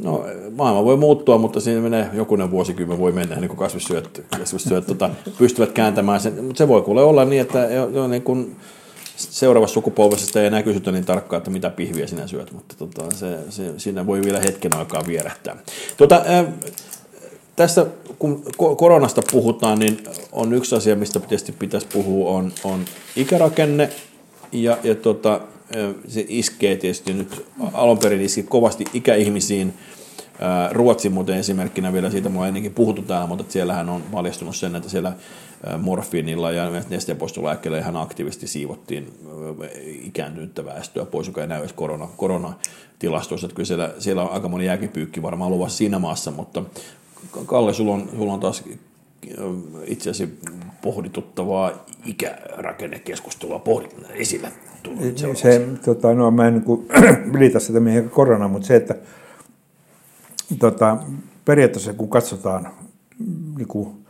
No, 0.02 0.24
maailma 0.56 0.84
voi 0.84 0.96
muuttua, 0.96 1.38
mutta 1.38 1.60
siinä 1.60 1.80
menee 1.80 2.06
jokunen 2.12 2.50
vuosikymmen 2.50 2.98
voi 2.98 3.12
mennä, 3.12 3.36
niin 3.36 3.48
kuin 3.48 3.58
kasvissyöt, 3.58 4.24
kasvissyöt 4.38 4.86
tota, 4.86 5.10
pystyvät 5.38 5.72
kääntämään 5.72 6.20
sen. 6.20 6.44
Mutta 6.44 6.58
se 6.58 6.68
voi 6.68 6.82
kuule 6.82 7.02
olla 7.02 7.24
niin, 7.24 7.42
että 7.42 7.58
jo, 7.58 7.88
jo 7.88 8.08
niin 8.08 8.22
kun 8.22 8.56
seuraavassa 9.20 9.74
sukupolvessa 9.74 10.26
sitä 10.26 10.40
ei 10.40 10.46
enää 10.46 10.62
kysytä 10.62 10.92
niin 10.92 11.04
tarkkaan, 11.04 11.38
että 11.38 11.50
mitä 11.50 11.70
pihviä 11.70 12.06
sinä 12.06 12.26
syöt, 12.26 12.52
mutta 12.52 12.74
tota, 12.78 13.16
se, 13.16 13.38
se, 13.50 13.78
siinä 13.78 14.06
voi 14.06 14.22
vielä 14.22 14.40
hetken 14.40 14.76
aikaa 14.76 15.06
vierähtää. 15.06 15.56
Tota, 15.96 16.22
ää, 16.26 16.44
tässä 17.56 17.86
kun 18.18 18.42
ko- 18.46 18.76
koronasta 18.76 19.22
puhutaan, 19.32 19.78
niin 19.78 20.04
on 20.32 20.54
yksi 20.54 20.76
asia, 20.76 20.96
mistä 20.96 21.20
tietysti 21.20 21.52
pitäisi 21.52 21.86
puhua, 21.92 22.30
on, 22.30 22.52
on 22.64 22.84
ikärakenne. 23.16 23.90
Ja, 24.52 24.78
ja 24.82 24.94
tota, 24.94 25.40
se 26.08 26.24
iskee 26.28 26.76
tietysti 26.76 27.12
nyt, 27.12 27.46
alun 27.72 27.98
perin 27.98 28.20
iski 28.20 28.42
kovasti 28.42 28.84
ikäihmisiin. 28.94 29.74
Ruotsi 30.70 31.08
muuten 31.08 31.36
esimerkkinä 31.36 31.92
vielä 31.92 32.10
siitä, 32.10 32.28
mulla 32.28 32.48
ennenkin 32.48 32.74
puhuttu 32.74 33.02
täällä, 33.02 33.26
mutta 33.26 33.44
siellähän 33.48 33.88
on 33.88 34.02
paljastunut 34.02 34.56
sen, 34.56 34.76
että 34.76 34.88
siellä 34.88 35.12
morfiinilla 35.78 36.52
ja 36.52 36.70
nesteenpoistolääkkeellä 36.88 37.78
ihan 37.78 37.96
aktiivisesti 37.96 38.46
siivottiin 38.46 39.12
ikääntynyttä 40.04 40.64
väestöä 40.64 41.04
pois, 41.04 41.26
joka 41.26 41.40
ei 41.40 41.46
näy 41.46 41.60
edes 41.60 41.72
korona, 41.72 42.08
koronatilastoissa. 42.16 43.46
Että 43.46 43.54
kyllä 43.54 43.66
siellä, 43.66 43.94
siellä 43.98 44.22
on 44.22 44.32
aika 44.32 44.48
moni 44.48 44.66
jääkipyykki 44.66 45.22
varmaan 45.22 45.50
luvassa 45.50 45.78
siinä 45.78 45.98
maassa, 45.98 46.30
mutta 46.30 46.62
Kalle, 47.46 47.74
sulla 47.74 47.94
on, 47.94 48.08
sulla 48.16 48.32
on 48.32 48.40
taas 48.40 48.64
itse 49.84 50.10
asiassa 50.10 50.34
pohdituttavaa 50.82 51.72
ikärakennekeskustelua 52.04 53.58
pohdit 53.58 53.96
esillä. 54.10 54.50
seuraavaksi. 55.16 55.42
Se, 55.42 55.66
tota, 55.84 56.14
no, 56.14 56.30
mä 56.30 56.48
en 56.48 56.54
niin 56.54 56.86
liitä 57.40 57.58
sitä 57.58 57.80
mihin 57.80 58.10
korona, 58.10 58.48
mutta 58.48 58.68
se, 58.68 58.76
että 58.76 58.94
tota, 60.58 60.96
periaatteessa 61.44 61.92
kun 61.92 62.08
katsotaan, 62.08 62.68
niin 63.56 63.68
kuin, 63.68 64.06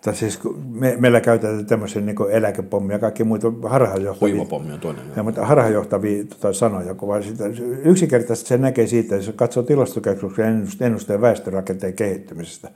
tai 0.00 0.14
siis 0.14 0.40
me, 0.68 0.96
meillä 0.98 1.20
käytetään 1.20 1.66
tämmöisen 1.66 2.06
niin 2.06 2.16
eläkepommia 2.30 2.94
ja 2.94 2.98
kaikki 2.98 3.24
muita 3.24 3.52
harhaanjohtavia, 3.68 4.34
Huivapommi 4.34 4.72
on 4.72 4.80
toinen. 4.80 5.04
ja, 5.16 5.22
mutta 5.22 5.46
harhaanjohtavia 5.46 6.24
tota, 6.24 6.52
sanoja, 6.52 6.94
kun 6.94 7.08
vaan 7.08 7.22
sitä, 7.22 7.44
yksinkertaisesti 7.84 8.48
se 8.48 8.58
näkee 8.58 8.86
siitä, 8.86 9.16
jos 9.16 9.32
katsoo 9.36 9.62
tilastokeskuksen 9.62 10.66
ennust- 10.66 10.84
ennusteen 10.84 11.20
väestörakenteen 11.20 11.94
kehittymisestä, 11.94 12.70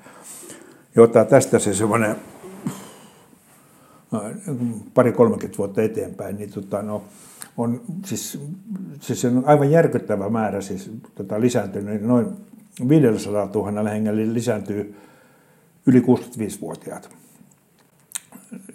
ja 0.96 1.02
ottaa 1.02 1.24
tästä 1.24 1.58
se 1.58 1.74
semmoinen 1.74 2.16
pari 4.94 5.12
30 5.12 5.58
vuotta 5.58 5.82
eteenpäin, 5.82 6.36
niin 6.36 6.50
tota, 6.50 6.82
no, 6.82 7.02
on 7.56 7.80
siis, 8.04 8.40
siis 9.00 9.24
on 9.24 9.42
aivan 9.46 9.70
järkyttävä 9.70 10.30
määrä 10.30 10.60
siis, 10.60 10.90
tota, 11.14 11.40
lisääntynyt. 11.40 12.02
Noin 12.02 12.26
500 12.88 13.50
000 13.54 13.88
hengellä 13.90 14.34
lisääntyy 14.34 14.94
yli 15.86 16.00
65-vuotiaat. 16.00 17.10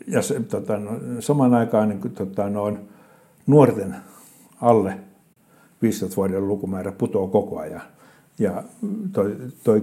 Ja 0.07 0.21
se, 0.21 0.39
tota, 0.39 0.77
no, 0.77 0.91
samaan 1.19 1.53
aikaan 1.53 1.89
niin, 1.89 2.11
tota, 2.11 2.49
no, 2.49 2.77
nuorten 3.47 3.95
alle 4.61 4.99
15-vuotiaiden 5.85 6.47
lukumäärä 6.47 6.91
putoaa 6.91 7.27
koko 7.27 7.59
ajan. 7.59 7.81
Ja 8.39 8.63
toi, 9.13 9.37
toi, 9.63 9.81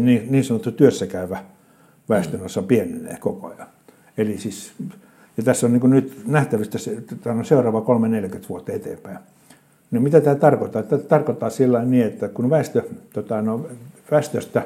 niin, 0.00 0.32
niin 0.32 0.44
sanottu 0.44 0.72
työssäkäyvä 0.72 1.44
väestönosa 2.08 2.62
pienenee 2.62 3.16
koko 3.20 3.46
ajan. 3.46 3.68
Eli 4.18 4.38
siis, 4.38 4.72
ja 5.36 5.42
tässä 5.42 5.66
on 5.66 5.72
niin 5.72 5.90
nyt 5.90 6.22
nähtävissä 6.26 6.78
se, 6.78 6.90
että 6.90 7.32
on 7.32 7.44
seuraava 7.44 7.80
3-40 7.80 8.48
vuotta 8.48 8.72
eteenpäin. 8.72 9.18
No 9.90 10.00
mitä 10.00 10.20
tämä 10.20 10.36
tarkoittaa? 10.36 10.82
Tämä 10.82 11.02
tarkoittaa 11.02 11.50
sillä 11.50 11.84
niin, 11.84 12.06
että 12.06 12.28
kun 12.28 12.50
väestö, 12.50 12.82
tota, 13.12 13.42
no, 13.42 13.66
väestöstä 14.10 14.62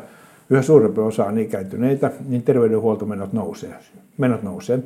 yhä 0.51 0.63
suurempi 0.63 1.01
osa 1.01 1.25
on 1.25 1.39
ikääntyneitä, 1.39 2.11
niin 2.29 2.43
terveydenhuoltomenot 2.43 3.33
nousee. 3.33 3.75
Menot 4.19 4.43
nousee. 4.43 4.79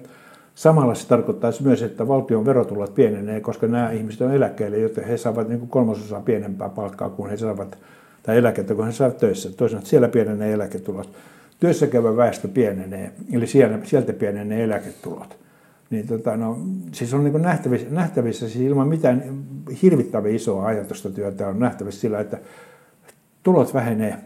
Samalla 0.54 0.94
se 0.94 1.08
tarkoittaisi 1.08 1.62
myös, 1.62 1.82
että 1.82 2.08
valtion 2.08 2.46
verotulot 2.46 2.94
pienenee, 2.94 3.40
koska 3.40 3.66
nämä 3.66 3.90
ihmiset 3.90 4.20
on 4.20 4.34
eläkkeelle, 4.34 4.78
joten 4.78 5.04
he 5.04 5.16
saavat 5.16 5.48
niin 5.48 5.68
kolmasosaa 5.68 6.20
pienempää 6.20 6.68
palkkaa 6.68 7.10
kuin 7.10 7.30
he 7.30 7.36
saavat, 7.36 7.78
tai 8.22 8.38
eläkettä 8.38 8.74
kuin 8.74 8.86
he 8.86 8.92
saavat 8.92 9.18
töissä. 9.18 9.50
Toisaalta 9.56 9.86
siellä 9.86 10.08
pienenee 10.08 10.52
eläketulot. 10.52 11.08
Työssä 11.60 11.86
käyvä 11.86 12.16
väestö 12.16 12.48
pienenee, 12.48 13.12
eli 13.32 13.46
siellä, 13.46 13.78
sieltä 13.84 14.12
pienenee 14.12 14.64
eläketulot. 14.64 15.36
Niin 15.90 16.06
tota, 16.06 16.36
no, 16.36 16.58
siis 16.92 17.14
on 17.14 17.24
niin 17.24 17.42
nähtävissä, 17.42 17.86
nähtävissä 17.90 18.48
siis 18.48 18.64
ilman 18.64 18.88
mitään 18.88 19.44
hirvittävän 19.82 20.30
isoa 20.30 20.66
ajatusta 20.66 21.10
työtä 21.10 21.48
on 21.48 21.58
nähtävissä 21.58 22.00
sillä, 22.00 22.20
että 22.20 22.38
tulot 23.42 23.74
vähenee 23.74 24.18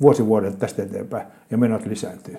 vuosi 0.00 0.26
vuodelta 0.26 0.56
tästä 0.56 0.82
eteenpäin 0.82 1.26
ja 1.50 1.58
menot 1.58 1.86
lisääntyy. 1.86 2.36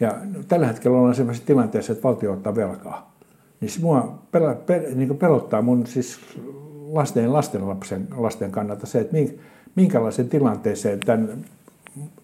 Ja 0.00 0.18
tällä 0.48 0.66
hetkellä 0.66 0.98
ollaan 0.98 1.14
sellaisessa 1.14 1.46
tilanteessa, 1.46 1.92
että 1.92 2.02
valtio 2.02 2.32
ottaa 2.32 2.56
velkaa. 2.56 3.14
Niin 3.60 3.70
se 3.70 3.80
mua 3.80 4.22
pel, 4.32 4.54
pel, 4.66 4.82
niin 4.94 5.16
pelottaa 5.16 5.62
mun 5.62 5.86
siis 5.86 6.18
lasten 6.90 7.32
lasten 7.32 7.68
lapsen, 7.68 8.08
lasten 8.16 8.50
kannalta 8.50 8.86
se, 8.86 9.00
että 9.00 9.16
minkälaisen 9.74 10.28
tilanteeseen 10.28 11.00
tämän 11.00 11.44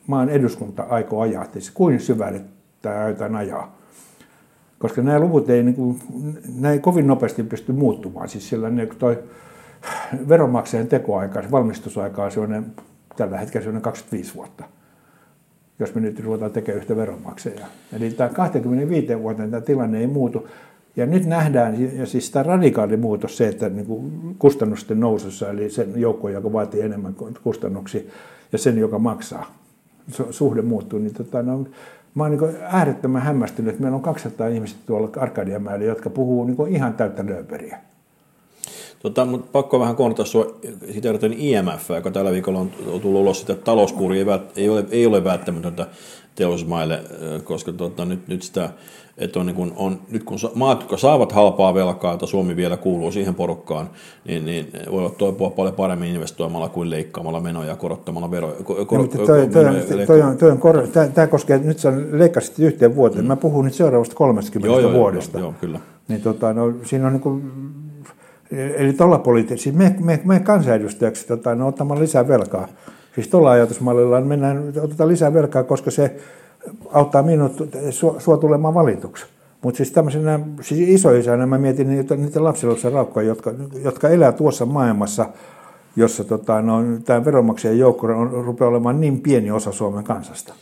maan 0.07 0.29
eduskunta 0.29 0.83
aikoo 0.83 1.21
ajaa, 1.21 1.47
siis 1.53 1.71
kuin 1.71 2.01
syvälle 2.01 2.41
tämä 2.83 3.39
ajaa. 3.39 3.80
Koska 4.81 5.03
nämä 5.03 5.21
luvut 5.21 5.51
ei, 5.51 5.63
niin 5.63 5.75
kuin, 5.75 5.99
nämä 6.55 6.73
ei 6.73 6.79
kovin 6.79 7.07
nopeasti 7.07 7.43
pysty 7.43 7.73
muuttumaan. 7.73 8.29
Siis 8.29 8.49
sillä 8.49 8.71
niin 8.71 8.89
toi 8.99 9.19
veronmaksajan 10.29 10.87
tekoaika, 10.87 11.43
valmistusaika 11.51 12.25
on 12.25 12.33
sellainen, 12.33 12.67
tällä 13.17 13.39
hetkellä 13.39 13.65
sellainen 13.65 13.83
25 13.83 14.35
vuotta 14.35 14.65
jos 15.81 15.95
me 15.95 16.01
nyt 16.01 16.21
ruvetaan 16.21 16.51
tekemään 16.51 16.81
yhtä 16.81 16.97
veronmaksajaa. 16.97 17.69
Eli 17.93 18.11
tämä 18.11 18.29
25 18.29 19.23
vuoteen 19.23 19.51
tämä 19.51 19.61
tilanne 19.61 19.99
ei 19.99 20.07
muutu. 20.07 20.49
Ja 20.97 21.07
nyt 21.07 21.27
nähdään, 21.27 21.97
ja 21.99 22.07
siis 22.07 22.31
tämä 22.31 22.43
radikaali 22.43 22.97
muutos, 22.97 23.37
se, 23.37 23.49
että 23.49 23.69
niin 23.69 23.87
kuin 23.87 24.13
kustannusten 24.39 25.01
nousussa, 25.01 25.51
eli 25.51 25.71
sen 25.71 25.93
joukko, 25.97 26.29
joka 26.29 26.53
vaatii 26.53 26.81
enemmän 26.81 27.15
kustannuksia, 27.43 28.03
ja 28.53 28.59
sen, 28.59 28.79
joka 28.79 28.99
maksaa, 28.99 29.55
suhde 30.31 30.63
muuttuu, 30.63 30.99
niin 30.99 31.15
tota, 31.15 31.43
no, 31.43 31.67
mä 32.15 32.23
oon 32.23 32.31
niin 32.31 32.57
äärettömän 32.63 33.23
hämmästynyt, 33.23 33.71
että 33.71 33.83
meillä 33.83 33.97
on 33.97 34.03
200 34.03 34.49
ihmistä 34.49 34.81
tuolla 34.87 35.09
Arkadianmäellä, 35.17 35.85
jotka 35.85 36.11
puhuu 36.11 36.45
niin 36.45 36.69
ihan 36.69 36.95
täyttä 36.95 37.27
lööperiä. 37.27 37.79
Tota, 39.03 39.25
mutta 39.25 39.49
pakko 39.53 39.81
vähän 39.81 39.97
kohdata 39.97 40.25
sinua, 40.25 40.57
sitä 40.93 41.09
IMF, 41.37 41.91
joka 41.91 42.11
tällä 42.11 42.33
viikolla 42.33 42.59
on 42.59 42.71
tullut 43.03 43.21
ulos 43.21 43.41
että 43.41 43.55
talouskuuri 43.55 44.19
ei, 44.19 44.27
ei, 44.57 44.69
ole, 44.69 44.85
ei 44.91 45.07
ole 45.07 45.25
välttämätöntä 45.25 45.87
teollisuusmaille, 46.35 47.01
koska 47.45 47.73
tota, 47.73 48.05
nyt, 48.05 48.29
nyt 48.29 48.43
sitä 48.43 48.71
että 49.21 49.41
on, 49.41 49.47
niin 49.47 49.57
kun, 49.57 49.73
on, 49.77 50.01
nyt 50.11 50.25
kun 50.25 50.39
maat, 50.55 50.81
jotka 50.81 50.97
saavat 50.97 51.33
halpaa 51.33 51.75
velkaa, 51.75 52.15
että 52.15 52.27
Suomi 52.27 52.57
vielä 52.57 52.77
kuuluu 52.77 53.13
siihen 53.13 53.35
porukkaan, 53.35 53.91
niin, 54.25 54.47
niin 54.47 54.67
voivat 54.91 55.17
toipua 55.17 55.51
paljon 55.51 55.75
paremmin 55.75 56.15
investoimalla 56.15 56.69
kuin 56.69 56.91
leikkaamalla 56.91 57.41
menoja 57.41 57.69
ja 57.69 57.77
korottamalla 57.77 58.31
veroja. 58.31 58.55
Kor, 58.65 58.77
no, 58.79 59.07
toi, 59.07 59.27
toi, 59.27 59.49
toi, 59.49 60.07
toi, 60.07 60.23
on, 60.23 60.37
toi 60.37 60.51
on 60.51 60.59
kor- 60.59 60.89
tämä, 60.89 61.07
tämä 61.07 61.27
koskee, 61.27 61.59
nyt 61.59 61.79
sä 61.79 61.93
leikkasit 62.11 62.59
yhteen 62.59 62.97
vuoteen, 62.97 63.25
mm. 63.25 63.29
mä 63.29 63.37
puhun 63.37 63.65
nyt 63.65 63.75
seuraavasta 63.75 64.15
30 64.15 64.67
joo, 64.69 64.81
joo, 64.81 64.93
vuodesta. 64.93 65.39
Joo, 65.39 65.49
joo, 65.49 65.55
kyllä. 65.61 65.81
Niin, 66.09 66.21
tota, 66.21 66.53
no, 66.53 66.73
siinä 66.85 67.07
on 67.07 67.13
niin 67.13 67.21
kuin, 67.21 67.53
eli 68.51 68.93
tuolla 68.93 69.19
poliittisesti, 69.19 69.71
siis 69.71 69.77
me, 69.77 69.97
me, 70.01 70.21
me 70.25 70.41
kansanedustajaksi 70.41 71.27
tota, 71.27 71.55
no, 71.55 71.69
ottamaan 71.69 72.01
lisää 72.01 72.29
velkaa. 72.29 72.69
Siis 73.15 73.29
tuolla 73.29 73.51
ajatusmallilla 73.51 74.21
mennään, 74.21 74.73
otetaan 74.83 75.09
lisää 75.09 75.35
velkaa, 75.35 75.65
koska 75.65 75.91
se 75.91 76.17
auttaa 76.93 77.23
minut 77.23 77.53
sua, 78.19 78.37
tulemaan 78.37 78.75
valituksi. 78.75 79.27
Mutta 79.63 79.77
siis 79.77 79.91
tämmöisenä 79.91 80.41
siis 80.61 80.89
isoisänä 80.89 81.47
mä 81.47 81.59
mietin 81.59 81.89
niitä, 81.89 82.17
niitä 82.17 82.45
lapsilapsen 82.45 82.93
raukkoja, 82.93 83.27
jotka, 83.27 83.53
jotka 83.85 84.09
elää 84.09 84.33
tuossa 84.33 84.67
maailmassa, 84.67 85.27
jossa 85.97 86.25
tota, 86.25 86.63
no, 86.63 86.83
tämä 87.05 87.25
veronmaksajien 87.25 87.79
joukko 87.79 88.07
on, 88.07 88.31
rupeaa 88.31 88.71
olemaan 88.71 89.01
niin 89.01 89.21
pieni 89.21 89.51
osa 89.51 89.73
Suomen 89.73 90.05
kansasta. 90.05 90.55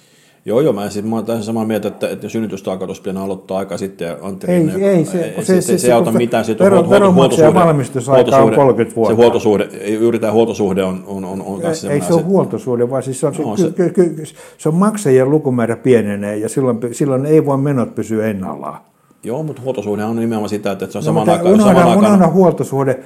Joo, 0.45 0.61
joo, 0.61 0.73
mä, 0.73 0.91
siis, 0.91 1.05
mä 1.05 1.17
olen 1.17 1.27
täysin 1.27 1.45
samaa 1.45 1.65
mieltä, 1.65 1.89
että, 1.89 2.09
että 2.09 2.29
synnytystarkoitus 2.29 3.01
pitää 3.01 3.23
aloittaa 3.23 3.59
aika 3.59 3.79
sitten. 3.79 4.17
Antti 4.23 4.47
ei, 4.47 4.59
Rinne, 4.59 4.91
ei, 4.91 5.05
se, 5.05 5.25
ei, 5.25 5.45
se, 5.45 5.45
se, 5.45 5.61
se, 5.61 5.79
se 5.79 5.87
ei 5.87 5.93
auta 5.93 6.13
mitään. 6.13 6.45
Siitä 6.45 6.65
vero, 6.65 6.77
huolto, 6.77 6.91
veronmaksajan 6.91 7.55
valmistusaika 7.55 8.37
on 8.37 8.55
30 8.55 8.97
vuotta. 8.97 9.17
Se 9.17 9.23
huoltosuhde, 9.23 9.69
juuri 10.01 10.19
tämä 10.19 10.33
huoltosuhde 10.33 10.83
on, 10.83 11.05
on, 11.07 11.25
on, 11.25 11.43
on 11.43 11.61
kanssa 11.61 11.93
Ei 11.93 12.01
se 12.01 12.13
ole 12.15 12.23
huoltosuhde, 12.23 12.91
vaan 12.91 13.03
siis 13.03 13.21
se 13.21 13.27
on, 13.27 13.35
no, 13.39 13.57
se, 13.57 13.71
ky, 13.71 13.91
ky, 13.91 14.09
ky, 14.09 14.25
se 14.59 14.69
on 14.69 14.75
maksajien 14.75 15.31
lukumäärä 15.31 15.77
pienenee 15.77 16.37
ja 16.37 16.49
silloin, 16.49 16.79
silloin 16.93 17.27
ei 17.27 17.47
voi 17.47 17.59
menot 17.59 17.95
pysyä 17.95 18.27
ennallaan. 18.27 18.81
Joo, 19.25 19.43
mutta 19.43 19.63
huoltosuhde 19.63 20.05
on 20.05 20.17
nimenomaan 20.17 20.49
sitä, 20.49 20.73
että 20.73 20.87
se 20.87 20.99
on 20.99 21.05
no, 21.05 21.07
saman 21.07 21.29
aikaan. 21.29 21.55
Unohda, 21.55 21.87
unohda 21.87 22.29
huoltosuhde. 22.29 23.01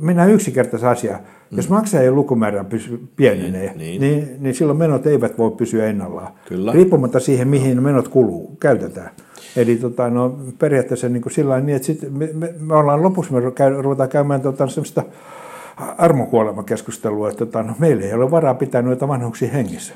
Mennään 0.00 0.30
yksinkertaisen 0.30 0.88
asiaan. 0.88 1.20
Mm. 1.20 1.56
Jos 1.56 1.68
maksajien 1.68 2.14
lukumäärä 2.14 2.64
pysy, 2.64 3.00
pienenee, 3.16 3.72
niin, 3.76 3.76
niin. 3.76 4.00
Niin, 4.00 4.36
niin 4.40 4.54
silloin 4.54 4.78
menot 4.78 5.06
eivät 5.06 5.38
voi 5.38 5.50
pysyä 5.50 5.86
ennallaan. 5.86 6.32
Kyllä. 6.48 6.72
Riippumatta 6.72 7.20
siihen, 7.20 7.48
mihin 7.48 7.82
menot 7.82 8.08
kuluu, 8.08 8.56
käytetään. 8.60 9.10
Eli 9.56 9.76
tota, 9.76 10.10
no, 10.10 10.38
periaatteessa 10.58 11.08
niin 11.08 11.22
kuin 11.22 11.32
sillä 11.32 11.60
niin, 11.60 11.76
että 11.76 11.86
sit 11.86 12.02
me, 12.10 12.30
me, 12.34 12.54
me, 12.60 12.74
ollaan 12.74 13.02
lopussa, 13.02 13.32
me 13.32 13.50
käy, 13.50 13.82
ruvetaan 13.82 14.08
käymään 14.08 14.40
tota, 14.40 14.66
semmoista 14.66 15.02
armokuolema-keskustelua, 15.98 17.28
että 17.28 17.46
tota, 17.46 17.62
no, 17.62 17.74
meillä 17.78 18.04
ei 18.04 18.14
ole 18.14 18.30
varaa 18.30 18.54
pitää 18.54 18.82
noita 18.82 19.08
vanhuksia 19.08 19.50
hengissä 19.50 19.94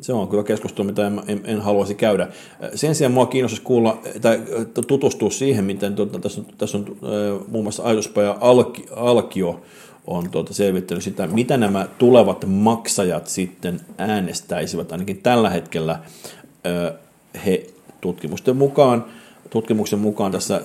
se 0.00 0.12
on 0.12 0.28
kyllä 0.28 0.42
keskustelu, 0.42 0.86
mitä 0.86 1.06
en, 1.06 1.22
en, 1.28 1.40
en 1.44 1.60
haluaisi 1.60 1.94
käydä. 1.94 2.28
Sen 2.74 2.94
sijaan 2.94 3.12
mua 3.12 3.26
kiinnostaisi 3.26 3.62
kuulla 3.62 3.98
tai 4.20 4.42
tutustua 4.86 5.30
siihen, 5.30 5.64
miten 5.64 5.94
tuota, 5.94 6.18
tässä 6.18 6.40
on, 6.40 6.46
tässä 6.58 6.78
on 6.78 6.84
äh, 6.88 7.46
muun 7.48 7.64
muassa 7.64 7.82
ajatuspaja 7.82 8.38
Alki, 8.40 8.86
Alkio 8.96 9.62
on 10.06 10.30
tuota, 10.30 10.54
selvittänyt 10.54 11.04
sitä, 11.04 11.26
mitä 11.26 11.56
nämä 11.56 11.88
tulevat 11.98 12.44
maksajat 12.46 13.26
sitten 13.26 13.80
äänestäisivät. 13.98 14.92
Ainakin 14.92 15.22
tällä 15.22 15.50
hetkellä 15.50 15.92
äh, 15.92 16.94
he 17.46 17.66
tutkimusten 18.00 18.56
mukaan, 18.56 19.04
tutkimuksen 19.50 19.98
mukaan 19.98 20.32
tässä 20.32 20.56
äh, 20.56 20.62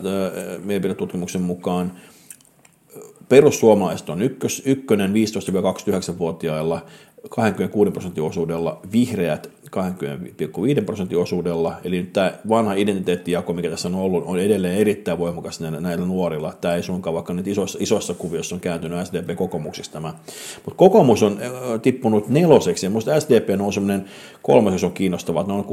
mielipidetutkimuksen 0.63 1.41
mukaan 1.41 1.91
perussuomalaiset 3.31 4.09
on 4.09 4.21
ykkös, 4.21 4.61
ykkönen 4.65 5.13
15-29-vuotiailla, 5.13 6.85
26 7.29 7.91
prosentin 7.91 8.23
osuudella, 8.23 8.79
vihreät 8.91 9.49
20,5 10.79 10.83
prosentin 10.85 11.17
osuudella, 11.17 11.73
eli 11.83 11.97
nyt 11.97 12.13
tämä 12.13 12.33
vanha 12.49 12.73
identiteettijako, 12.73 13.53
mikä 13.53 13.69
tässä 13.69 13.87
on 13.87 13.95
ollut, 13.95 14.23
on 14.25 14.39
edelleen 14.39 14.77
erittäin 14.77 15.17
voimakas 15.17 15.59
näillä 15.59 16.05
nuorilla. 16.05 16.53
Tämä 16.61 16.75
ei 16.75 16.83
suinkaan 16.83 17.13
vaikka 17.13 17.33
nyt 17.33 17.47
isoissa, 17.47 17.79
isoissa 17.81 18.13
kuviossa 18.13 18.55
on 18.55 18.61
kääntynyt 18.61 19.07
SDP-kokoomuksista 19.07 19.93
tämä. 19.93 20.13
Mutta 20.65 20.77
kokoomus 20.77 21.23
on 21.23 21.39
tippunut 21.81 22.29
neloseksi, 22.29 22.85
ja 22.85 22.89
minusta 22.89 23.19
SDP 23.19 23.61
on 23.61 23.73
semmoinen 23.73 24.05
kolmas, 24.41 24.83
on 24.83 24.91
kiinnostava, 24.91 25.41
että 25.41 25.53
ne 25.53 25.59
on 25.59 25.65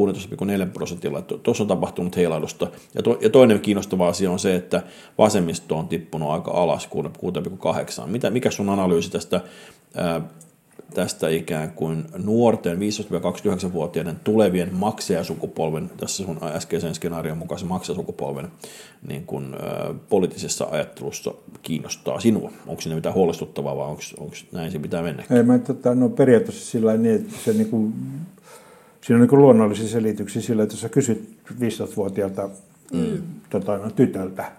16,4 0.66 0.72
prosentilla. 0.72 1.22
Tuossa 1.22 1.64
on 1.64 1.68
tapahtunut 1.68 2.16
heilailusta. 2.16 2.66
Ja, 2.94 3.02
to, 3.02 3.18
ja 3.20 3.30
toinen 3.30 3.61
kiinnostava 3.61 4.08
asia 4.08 4.30
on 4.30 4.38
se, 4.38 4.54
että 4.54 4.82
vasemmisto 5.18 5.78
on 5.78 5.88
tippunut 5.88 6.30
aika 6.30 6.50
alas 6.50 6.88
6,8. 8.02 8.06
Mitä, 8.06 8.30
mikä 8.30 8.50
sun 8.50 8.68
analyysi 8.68 9.11
tästä 9.11 9.40
ää, 9.94 10.20
tästä 10.94 11.29
ikään 11.29 11.70
kuin 11.70 12.05
nuorten 12.24 12.79
15-29-vuotiaiden 12.79 14.20
tulevien 14.24 14.74
maksajasukupolven, 14.74 15.90
tässä 15.96 16.24
sun 16.24 16.38
äskeisen 16.42 16.94
skenaarion 16.94 17.38
mukaisen 17.38 17.68
maksajasukupolven 17.68 18.48
niin 19.09 19.27
kuin, 19.27 19.55
ä, 19.55 19.59
poliittisessa 20.09 20.66
ajattelussa 20.70 21.35
kiinnostaa 21.62 22.20
sinua? 22.20 22.53
Onko 22.66 22.83
siinä 22.83 22.96
mitään 22.96 23.14
huolestuttavaa 23.14 23.77
vai 23.77 23.87
onko, 23.87 24.03
onko 24.18 24.35
näin 24.53 24.72
se 24.72 24.79
pitää 24.79 25.03
mennä? 25.03 25.24
Ei, 25.31 25.42
mä 25.42 25.59
tota, 25.59 25.94
no 25.94 26.09
periaatteessa 26.09 26.70
sillä 26.70 26.96
niin, 26.96 27.14
että 27.14 27.35
se 27.44 27.53
niin 27.53 27.70
kuin, 27.70 27.94
siinä 29.01 29.16
on 29.16 29.20
niin 29.20 29.31
kuin 29.31 29.42
luonnollisia 29.42 29.88
selityksiä 29.88 30.42
sillä, 30.42 30.62
että 30.62 30.72
jos 30.72 30.81
sä 30.81 30.88
kysyt 30.88 31.29
15-vuotiaalta 31.53 32.48
mm. 32.92 33.22
tota, 33.51 33.79
no, 33.79 33.90
tytöltä, 33.90 34.53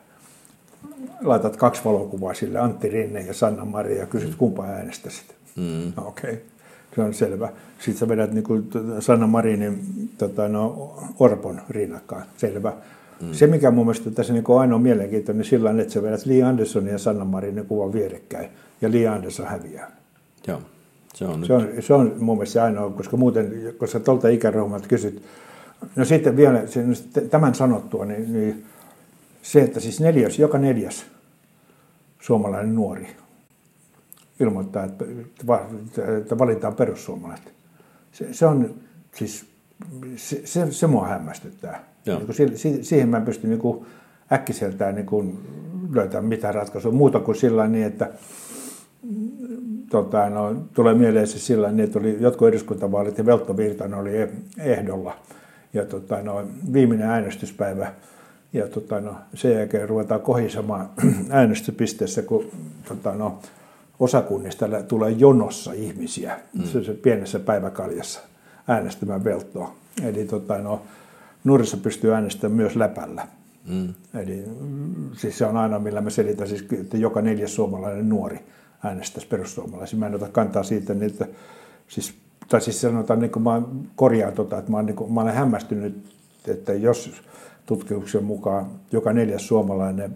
laitat 1.22 1.58
kaksi 1.58 1.82
valokuvaa 1.86 2.34
sille, 2.34 2.60
Antti 2.60 2.90
Rinne 2.90 3.22
ja 3.22 3.34
Sanna 3.34 3.66
Maria, 3.66 4.00
ja 4.00 4.06
kysyt 4.06 4.36
kumpa 4.36 4.66
äänestäsit 4.66 5.39
Mm. 5.60 5.94
Okei, 5.98 6.34
okay. 6.34 6.44
se 6.96 7.02
on 7.02 7.14
selvä. 7.14 7.50
Sitten 7.80 8.00
sä 8.00 8.08
vedät 8.08 8.32
niin 8.32 8.44
kuin 8.44 8.70
Sanna 9.00 9.28
Marinin 9.28 9.80
tota, 10.18 10.48
no, 10.48 10.94
Orpon 11.20 11.62
rinnakkaan, 11.70 12.24
selvä. 12.38 12.74
Mm. 13.22 13.34
Se, 13.34 13.48
mikä 13.48 13.72
mun 13.72 13.86
mielestä 13.86 14.12
tässä 14.12 14.34
niin 14.34 14.44
on 14.48 14.62
ainoa 14.62 14.80
mielenkiintoinen 14.80 15.40
niin 15.40 15.50
sillä 15.50 15.82
että 15.82 15.94
sä 15.94 16.04
vedät 16.04 16.26
Lee 16.26 16.44
Anderson 16.44 16.88
ja 16.88 16.98
Sanna 16.98 17.26
Marinin 17.26 17.66
kuvan 17.66 17.94
vierekkäin, 17.94 18.50
ja 18.82 18.92
Lee 18.92 19.08
Anderson 19.08 19.48
häviää. 19.48 19.92
Joo. 20.48 20.62
Se 21.14 21.26
on, 21.26 21.46
se, 21.46 21.54
on, 21.54 21.68
se 21.80 21.94
on 21.94 22.16
mun 22.20 22.38
mielestä 22.38 22.54
se 22.54 22.62
ainoa, 22.62 22.90
koska 22.90 23.18
muuten, 23.18 23.74
kun 23.80 23.88
sä 23.88 24.00
tuolta 24.00 24.28
ikäryhmältä 24.28 24.88
kysyt, 24.88 25.22
no 25.96 26.06
sitten 26.06 26.38
vielä 26.38 26.64
tämän 27.30 27.56
sanottua, 27.56 28.06
niin, 28.06 28.34
niin 28.34 28.66
se, 29.42 29.62
että 29.62 29.80
siis 29.80 30.00
neljäs, 30.00 30.40
joka 30.40 30.58
neljäs 30.58 31.06
suomalainen 32.22 32.76
nuori 32.76 33.08
ilmoittaa, 34.40 34.84
että, 34.84 35.06
että 36.18 36.38
valitaan 36.38 36.76
perussuomalaiset. 36.76 37.54
Se, 38.12 38.34
se 38.34 38.46
on 38.46 38.76
siis, 39.16 39.46
se, 40.16 40.42
se, 40.46 40.72
se 40.72 40.88
mua 40.88 41.08
hämmästyttää. 41.08 41.84
Niin 42.06 42.26
kuin, 42.26 42.58
siihen 42.82 43.10
mä 43.10 43.18
en 43.18 43.26
pysty 43.26 43.48
niin 43.48 43.60
kuin 43.60 43.86
äkkiseltään 44.32 44.96
niin 44.96 45.06
kuin 45.06 45.40
löytämään 45.94 46.26
mitään 46.26 46.56
ratkaisua 46.56 46.92
muuta 46.92 47.20
kuin 47.20 47.36
sillä 47.36 47.68
niin, 47.68 47.86
että 47.86 48.10
tota, 49.90 50.30
no, 50.30 50.56
tulee 50.74 50.94
mieleen 50.94 51.28
se 51.28 51.40
sillä 51.40 51.72
niin, 51.72 51.84
että 51.84 52.00
oli 52.00 52.18
jotkut 52.20 52.48
eduskuntavaalit 52.48 53.18
ja 53.18 53.26
Veltto 53.26 53.58
Virtanen 53.58 54.00
oli 54.00 54.12
ehdolla. 54.58 55.18
Ja 55.74 55.86
tota, 55.86 56.22
no, 56.22 56.48
viimeinen 56.74 57.10
äänestyspäivä 57.10 57.94
ja 58.54 58.68
tota, 58.68 59.02
no, 59.02 59.16
sen 59.34 59.54
jälkeen 59.54 59.90
ruvetaan 59.90 60.22
kohisemaan 60.22 60.90
äänestyspisteessä, 61.30 62.22
kun 62.22 62.46
tota, 62.88 63.16
no, 63.16 63.40
osakunnista 64.00 64.66
tulee 64.88 65.12
jonossa 65.12 65.74
ihmisiä 65.74 66.40
mm. 66.54 66.84
se 66.84 66.94
pienessä 66.94 67.40
päiväkaljassa 67.40 68.20
äänestämään 68.68 69.24
veltoa. 69.24 69.76
Eli 70.04 70.26
tota, 70.26 70.58
no, 70.58 70.82
Nurissa 71.44 71.78
pystyy 71.78 72.14
äänestämään 72.14 72.58
myös 72.58 72.76
läpällä. 72.76 73.28
Mm. 73.68 73.94
Eli 74.14 74.46
siis 75.18 75.38
se 75.38 75.46
on 75.46 75.58
aina, 75.58 75.80
millä 75.80 76.02
me 76.02 76.10
selitän, 76.10 76.48
siis, 76.48 76.66
että 76.82 76.98
joka 76.98 77.22
neljäs 77.22 77.56
suomalainen 77.56 78.10
nuori 78.10 78.40
äänestäisi 78.84 79.28
perussuomalaisia. 79.28 80.00
Mä 80.00 80.08
en 80.08 80.16
ota 80.16 80.30
kantaa 80.32 80.64
siitä, 80.64 80.94
niin 80.94 81.12
että 81.12 81.28
siis, 81.88 82.14
tai 82.50 82.62
siis 82.62 82.82
sanotaan, 82.82 83.20
niin 83.20 83.32
kuin 83.32 83.44
mä 83.44 83.62
korjaan 83.96 84.34
tota, 84.34 84.58
että 84.58 84.72
mä, 84.72 84.78
olen, 84.78 84.86
niin 84.86 84.96
kuin, 84.96 85.14
mä 85.14 85.22
olen 85.22 85.34
hämmästynyt, 85.34 86.04
että 86.48 86.74
jos 86.74 87.22
tutkimuksen 87.66 88.24
mukaan 88.24 88.66
joka 88.92 89.14
neljäs 89.14 89.48
suomalainen 89.48 90.16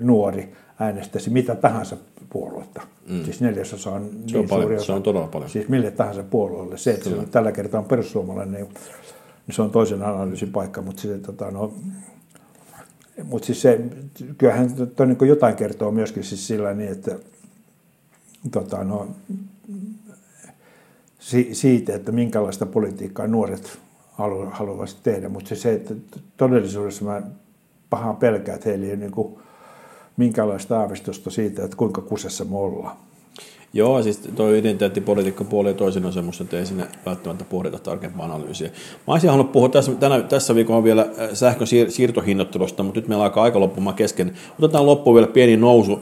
nuori 0.00 0.52
äänestäisi 0.78 1.30
mitä 1.30 1.54
tahansa 1.54 1.96
puoluetta. 2.30 2.82
Mm. 3.08 3.24
Siis 3.24 3.40
neljäsosa 3.40 3.90
on 3.90 4.10
se 4.10 4.16
niin 4.26 4.36
on 4.36 4.48
paljon, 4.48 4.62
suuri 4.62 4.76
osa. 4.76 4.86
Se 4.86 4.92
on 4.92 5.02
todella 5.02 5.26
paljon. 5.26 5.50
Siis 5.50 5.68
mille 5.68 5.90
tahansa 5.90 6.22
puolueelle. 6.22 6.78
Se, 6.78 6.90
että 6.90 7.10
se 7.10 7.16
on, 7.16 7.28
tällä 7.28 7.52
kertaa 7.52 7.80
on 7.80 7.86
perussuomalainen, 7.86 8.54
niin, 8.54 8.74
niin 9.46 9.54
se 9.54 9.62
on 9.62 9.70
toisen 9.70 10.02
analyysin 10.02 10.52
paikka, 10.52 10.82
mutta 10.82 11.02
sitten 11.02 11.20
tota, 11.20 11.50
no, 11.50 11.74
mutta 13.24 13.46
siis 13.46 13.62
se, 13.62 13.80
kyllähän 14.38 14.70
to, 14.96 15.04
niin 15.04 15.18
jotain 15.20 15.56
kertoo 15.56 15.90
myöskin 15.90 16.24
siis 16.24 16.46
sillä 16.46 16.74
niin, 16.74 16.92
että 16.92 17.18
tota, 18.50 18.84
no, 18.84 19.08
si, 21.18 21.48
siitä, 21.52 21.94
että 21.94 22.12
minkälaista 22.12 22.66
politiikkaa 22.66 23.26
nuoret 23.26 23.78
halu, 24.12 24.46
haluaisivat 24.50 25.02
tehdä, 25.02 25.28
mutta 25.28 25.48
se, 25.48 25.56
se, 25.56 25.72
että 25.72 25.94
todellisuudessa 26.36 27.04
mä 27.04 27.22
pahaan 27.90 28.16
pelkään, 28.16 28.56
että 28.56 28.68
heillä 28.68 28.86
ei 28.86 28.96
niin 28.96 29.12
kuin, 29.12 29.38
minkälaista 30.16 30.80
aavistusta 30.80 31.30
siitä, 31.30 31.64
että 31.64 31.76
kuinka 31.76 32.00
kusessa 32.00 32.44
me 32.44 32.56
ollaan. 32.56 32.96
Joo, 33.72 34.02
siis 34.02 34.18
tuo 34.18 34.48
identiteettipolitiikka 34.48 35.44
puoli 35.44 35.68
ja 35.68 35.74
toisin 35.74 36.06
on 36.06 36.12
semmoista, 36.12 36.44
että 36.44 36.58
ei 36.58 36.66
sinne 36.66 36.86
välttämättä 37.06 37.44
pohdita 37.50 37.78
tarkempaa 37.78 38.26
analyysiä. 38.26 38.68
Mä 39.06 39.14
olisin 39.14 39.30
halunnut 39.30 39.52
puhua 39.52 39.68
tässä, 39.68 39.92
tänä, 39.92 40.20
tässä 40.20 40.54
viikolla 40.54 40.84
vielä 40.84 41.02
äh, 41.02 41.28
sähkön 41.32 41.66
siir- 41.66 41.90
siirtohinnottelusta, 41.90 42.82
mutta 42.82 43.00
nyt 43.00 43.08
meillä 43.08 43.24
alkaa 43.24 43.44
aika 43.44 43.60
loppumaan 43.60 43.96
kesken. 43.96 44.32
Otetaan 44.58 44.86
loppuun 44.86 45.14
vielä 45.14 45.26
pieni 45.26 45.56
nousu 45.56 46.00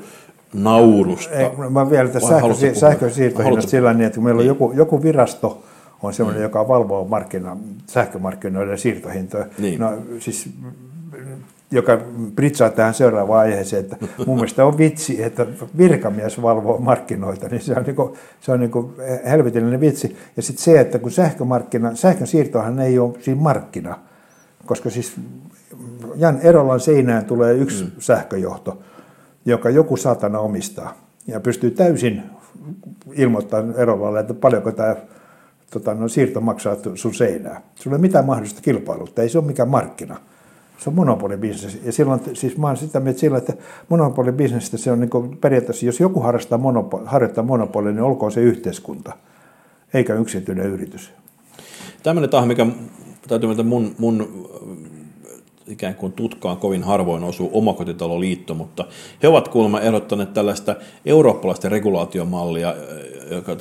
naurusta. 0.53 1.35
Ei, 1.35 1.51
mä 1.71 1.91
vielä 1.91 2.09
tästä 2.09 2.29
sähkö, 2.29 2.75
sähkön 2.75 3.11
siirtohinnasta 3.11 3.71
sillä 3.71 3.95
niin, 3.95 4.07
että 4.07 4.21
meillä 4.21 4.39
on 4.39 4.45
niin. 4.45 4.49
joku, 4.49 4.73
joku 4.73 5.03
virasto, 5.03 5.63
on 6.03 6.15
sellainen, 6.15 6.41
mm. 6.41 6.45
joka 6.45 6.69
valvoo 6.69 7.05
markkina, 7.05 7.57
sähkömarkkinoiden 7.87 8.79
siirtohintoja. 8.79 9.47
Niin. 9.59 9.81
No, 9.81 9.93
siis 10.19 10.49
joka 11.75 12.01
pritsaa 12.37 12.71
tähän 12.71 12.95
seuraavaan 12.95 13.41
aiheeseen, 13.41 13.85
että 13.85 13.97
mun 14.27 14.37
mielestä 14.37 14.67
on 14.67 14.79
vitsi, 14.79 15.23
että 15.23 15.47
virkamies 15.79 16.43
valvoo 16.43 16.79
markkinoita, 16.79 17.49
niin 17.49 17.63
se 17.63 17.75
on, 17.77 17.83
niin 17.83 17.97
kuin, 17.97 18.13
se 18.41 18.53
on 18.53 18.61
niin 18.61 18.71
kuin 18.71 18.93
helvetillinen 19.31 19.81
vitsi. 19.81 20.17
Ja 20.37 20.43
sitten 20.43 20.65
se, 20.65 20.81
että 20.81 20.99
kun 20.99 21.11
sähkömarkkina, 21.11 21.95
sähkön 21.95 22.27
siirtohan 22.27 22.81
ei 22.81 22.99
ole 22.99 23.15
siinä 23.21 23.41
markkina, 23.41 23.99
koska 24.67 24.91
siis 24.91 25.17
Jan 26.17 26.41
Erolan 26.43 26.81
seinään 26.81 27.25
tulee 27.25 27.55
yksi 27.55 27.85
mm. 27.85 27.91
sähköjohto, 27.99 28.79
joka 29.45 29.71
joku 29.71 29.97
satana 29.97 30.39
omistaa 30.39 30.95
ja 31.27 31.41
pystyy 31.41 31.71
täysin 31.71 32.23
ilmoittamaan 33.13 33.75
Erolalle, 33.77 34.21
että 34.21 34.35
paljonko 34.35 34.73
tämä 34.73 34.97
tota, 35.71 35.95
no, 35.95 36.09
siirto 36.09 36.41
maksaa 36.41 36.77
sun 36.95 37.15
seinään. 37.15 37.63
Sulla 37.75 37.95
ei 37.95 37.99
ole 37.99 38.07
mitään 38.07 38.25
mahdollista 38.25 38.61
kilpailutta, 38.61 39.23
ei 39.23 39.29
se 39.29 39.39
ole 39.39 39.47
mikään 39.47 39.69
markkina. 39.69 40.17
Se 40.79 40.91
on 40.91 40.95
monopolibisnes. 40.95 41.79
Ja 41.85 41.93
silloin, 41.93 42.21
siis 42.33 42.57
mä 42.57 42.67
olen 42.67 42.77
sitä 42.77 43.01
mieltä 43.01 43.21
sillä, 43.21 43.39
että 43.39 43.53
monopolibisnestä 43.89 44.77
se 44.77 44.93
on 44.93 45.01
niin 45.01 45.39
periaatteessa, 45.41 45.87
jos 45.87 46.01
joku 46.01 46.21
harrastaa 46.21 46.59
monopoli, 46.59 47.03
harjoittaa 47.07 47.45
monopolia, 47.45 47.93
niin 47.93 48.03
olkoon 48.03 48.33
se 48.33 48.41
yhteiskunta, 48.41 49.13
eikä 49.95 50.15
yksityinen 50.15 50.67
yritys. 50.67 51.11
Tämmöinen 52.03 52.31
taho, 52.31 52.47
mikä 52.47 52.67
täytyy 53.29 53.47
myöntää 53.47 53.67
mun, 53.67 53.95
mun 53.99 54.49
ikään 55.67 55.95
kuin 55.95 56.13
tutkaan 56.13 56.57
kovin 56.57 56.83
harvoin 56.83 57.25
osuu 57.25 57.51
omakotitaloliitto, 57.53 58.55
mutta 58.55 58.85
he 59.23 59.29
ovat 59.29 59.49
kuulemma 59.49 59.81
ehdottaneet 59.81 60.35
tällaista 60.35 60.77
eurooppalaista 61.07 61.69
regulaatiomallia, 61.69 62.75
joka 63.31 63.57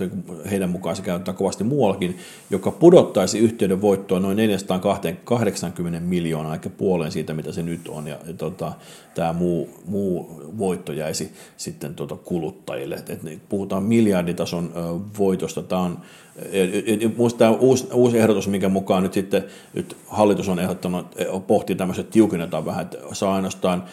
heidän 0.52 0.70
mukaan 0.70 0.96
se 0.96 1.02
käytetään 1.02 1.38
kovasti 1.38 1.64
muuallakin, 1.64 2.18
joka 2.50 2.72
pudottaisi 2.72 3.40
yhteyden 3.40 3.82
voittoa 3.82 4.20
noin 4.20 4.38
480 4.38 6.00
miljoonaa, 6.00 6.54
eikä 6.54 6.70
puoleen 6.70 7.12
siitä, 7.12 7.34
mitä 7.34 7.52
se 7.52 7.64
nyt 7.64 7.88
on, 7.88 8.08
ja, 8.08 8.18
ja 8.28 8.34
tota, 8.34 8.74
tämä 9.16 9.34
muu, 9.34 9.70
muu 9.86 10.42
voitto 10.58 10.92
jäisi 10.92 11.32
sitten 11.58 11.96
tota 11.96 12.16
kuluttajille. 12.16 12.96
Et, 12.96 13.10
et, 13.10 13.50
puhutaan 13.50 13.84
miljarditason 13.84 14.74
voitosta. 15.18 15.64
Tämä 15.64 15.82
on 15.82 15.98
Minusta 17.18 17.38
tämä 17.38 17.52
uusi, 17.52 17.88
uusi 17.94 18.18
ehdotus, 18.18 18.48
minkä 18.48 18.70
mukaan 18.70 19.04
nyt 19.04 19.14
sitten 19.14 19.44
nyt 19.74 19.98
hallitus 20.08 20.50
on 20.50 20.60
ehdottanut, 20.60 21.06
pohtii 21.48 21.76
tämmöiset 21.76 22.10
tiukennetaan 22.10 22.66
vähän, 22.66 22.82
että 22.82 22.98
saa 23.12 23.36
ainoastaan 23.36 23.84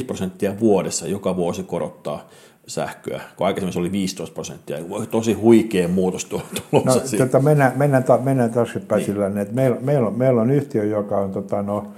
12,5 0.00 0.04
prosenttia 0.06 0.60
vuodessa 0.60 1.06
joka 1.06 1.36
vuosi 1.36 1.62
korottaa 1.62 2.28
sähköä, 2.66 3.20
kun 3.36 3.46
aikaisemmin 3.46 3.72
se 3.72 3.78
oli 3.78 3.92
15 3.92 4.34
prosenttia. 4.34 4.78
Tosi 5.10 5.32
huikea 5.32 5.88
muutos 5.88 6.24
tulossa. 6.24 7.16
No, 7.16 7.18
tota, 7.18 7.40
mennään, 7.40 7.72
mennään, 7.76 8.04
ta, 8.04 8.18
mennään 8.18 8.50
taaksepäin 8.50 8.98
niin. 8.98 9.06
sillä 9.06 9.40
että 9.40 9.54
meillä, 9.54 9.76
meillä, 9.80 10.08
on, 10.08 10.18
meillä 10.18 10.40
on 10.40 10.50
yhtiö, 10.50 10.84
joka 10.84 11.18
on 11.18 11.32
tota, 11.32 11.62
no, 11.62 11.92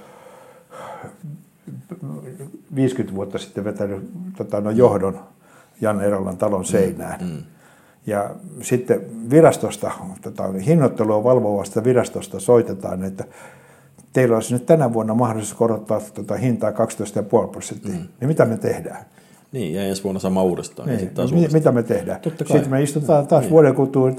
50 2.74 3.16
vuotta 3.16 3.38
sitten 3.38 3.64
vetänyt 3.64 4.10
tota, 4.36 4.60
no, 4.60 4.70
johdon 4.70 5.20
Jan 5.80 6.00
Erolan 6.00 6.36
talon 6.36 6.64
seinään. 6.64 7.20
Mm, 7.20 7.26
mm. 7.26 7.42
Ja 8.06 8.30
sitten 8.62 9.30
virastosta, 9.30 9.90
tota, 10.22 10.52
hinnoittelua 10.66 11.24
valvovasta 11.24 11.84
virastosta 11.84 12.40
soitetaan, 12.40 13.04
että 13.04 13.24
teillä 14.12 14.34
olisi 14.34 14.52
nyt 14.52 14.66
tänä 14.66 14.92
vuonna 14.92 15.14
mahdollisuus 15.14 15.58
korottaa 15.58 16.00
tota 16.14 16.34
hintaa 16.34 16.70
12,5 16.70 17.48
prosenttia. 17.52 17.94
Mm. 17.94 18.08
Niin 18.20 18.28
mitä 18.28 18.44
me 18.44 18.56
tehdään? 18.56 19.04
Niin, 19.52 19.74
ja 19.74 19.84
ensi 19.84 20.04
vuonna 20.04 20.18
sama 20.18 20.42
uudestaan. 20.42 20.88
Niin, 20.88 21.10
taas 21.10 21.32
uudestaan. 21.32 21.60
mitä 21.60 21.72
me 21.72 21.82
tehdään? 21.82 22.20
Sitten 22.22 22.70
me 22.70 22.82
istutaan 22.82 23.26
taas 23.26 23.42
niin. 23.42 23.50
vuoden 23.50 23.74
kuluttua, 23.74 24.12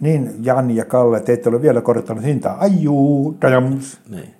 niin 0.00 0.34
Jan 0.42 0.70
ja 0.70 0.84
Kalle, 0.84 1.20
te 1.20 1.32
ette 1.32 1.48
ole 1.48 1.62
vielä 1.62 1.80
korottanut 1.80 2.24
hintaa. 2.24 2.60
Ajuu, 2.60 3.36
tajams. 3.40 4.00
Niin. 4.10 4.39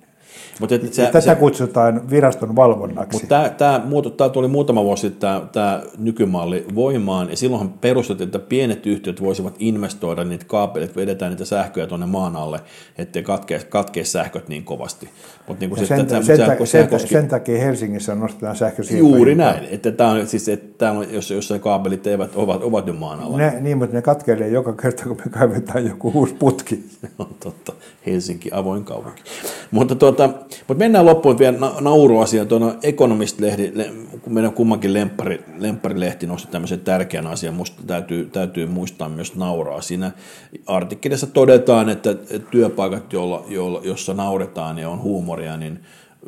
Mutta 0.59 0.75
et 0.75 0.93
se, 0.93 1.05
Tätä 1.05 1.21
se, 1.21 1.35
kutsutaan 1.35 2.09
viraston 2.09 2.55
valvonnaksi. 2.55 3.11
Mutta 3.11 3.27
tämä, 3.27 3.49
tämä, 3.49 3.81
tämä 4.17 4.29
tuli 4.29 4.47
muutama 4.47 4.83
vuosi 4.83 5.01
sitten 5.01 5.19
tämä, 5.19 5.41
tämä 5.51 5.83
nykymalli 5.97 6.65
voimaan, 6.75 7.29
ja 7.29 7.37
silloinhan 7.37 7.73
perustettiin, 7.73 8.27
että 8.27 8.39
pienet 8.39 8.85
yhtiöt 8.85 9.21
voisivat 9.21 9.55
investoida 9.59 10.23
niitä 10.23 10.45
kaapelit, 10.47 10.95
vedetään 10.95 11.31
niitä 11.31 11.45
sähköjä 11.45 11.87
tuonne 11.87 12.05
maan 12.05 12.35
alle, 12.35 12.59
ettei 12.97 13.23
katkea, 13.23 13.59
katkea 13.69 14.05
sähköt 14.05 14.47
niin 14.47 14.63
kovasti. 14.63 15.09
Mut 15.47 15.59
niin 15.59 15.69
kuin 15.69 15.87
sen, 15.87 16.09
sen, 16.09 16.09
sen, 16.09 16.37
sen, 16.37 16.67
sen, 16.67 16.87
koski... 16.87 17.13
sen 17.13 17.27
takia 17.27 17.59
Helsingissä 17.59 18.15
nostetaan 18.15 18.55
sähkösiirtoja. 18.55 19.15
Juuri 19.15 19.35
näin, 19.35 19.67
että 19.71 19.91
tämä 19.91 20.09
on, 20.09 20.27
siis, 20.27 20.49
että 20.49 20.77
tämä 20.77 20.91
on, 20.91 21.13
jos, 21.13 21.31
jos 21.31 21.53
kaapelit 21.61 22.07
eivät, 22.07 22.35
ovat, 22.35 22.63
ovat 22.63 22.87
jo 22.87 22.93
maan 22.93 23.19
alla. 23.19 23.37
Ne, 23.37 23.57
niin, 23.59 23.77
mutta 23.77 23.95
ne 23.95 24.01
katkeilee 24.01 24.47
joka 24.47 24.73
kerta, 24.73 25.03
kun 25.03 25.17
me 25.25 25.31
kaivetaan 25.31 25.85
joku 25.85 26.11
uusi 26.15 26.33
putki. 26.33 26.83
on 27.19 27.35
totta, 27.43 27.73
Helsinki, 28.05 28.49
avoin 28.53 28.83
kaupunki. 28.83 29.21
Mutta 29.71 29.95
tuota, 29.95 30.20
mutta 30.27 30.73
mennään 30.73 31.05
loppuun 31.05 31.39
vielä 31.39 31.57
na- 31.57 31.75
nauruasiaan. 31.81 32.47
Tuona 32.47 32.75
Economist-lehti, 32.83 33.73
kun 34.21 34.33
meidän 34.33 34.53
kummankin 34.53 34.93
lemppari, 34.93 35.43
lempparilehti 35.57 36.27
nosti 36.27 36.51
tämmöisen 36.51 36.79
tärkeän 36.79 37.27
asian, 37.27 37.53
musta 37.53 37.81
täytyy, 37.87 38.25
täytyy 38.25 38.65
muistaa 38.65 39.09
myös 39.09 39.35
nauraa. 39.35 39.81
Siinä 39.81 40.11
artikkelissa 40.65 41.27
todetaan, 41.27 41.89
että 41.89 42.15
työpaikat, 42.51 43.13
joilla, 43.13 43.45
joilla, 43.47 43.81
jossa 43.83 44.13
nauretaan 44.13 44.77
ja 44.77 44.89
on 44.89 45.01
huumoria, 45.01 45.57
niin 45.57 45.79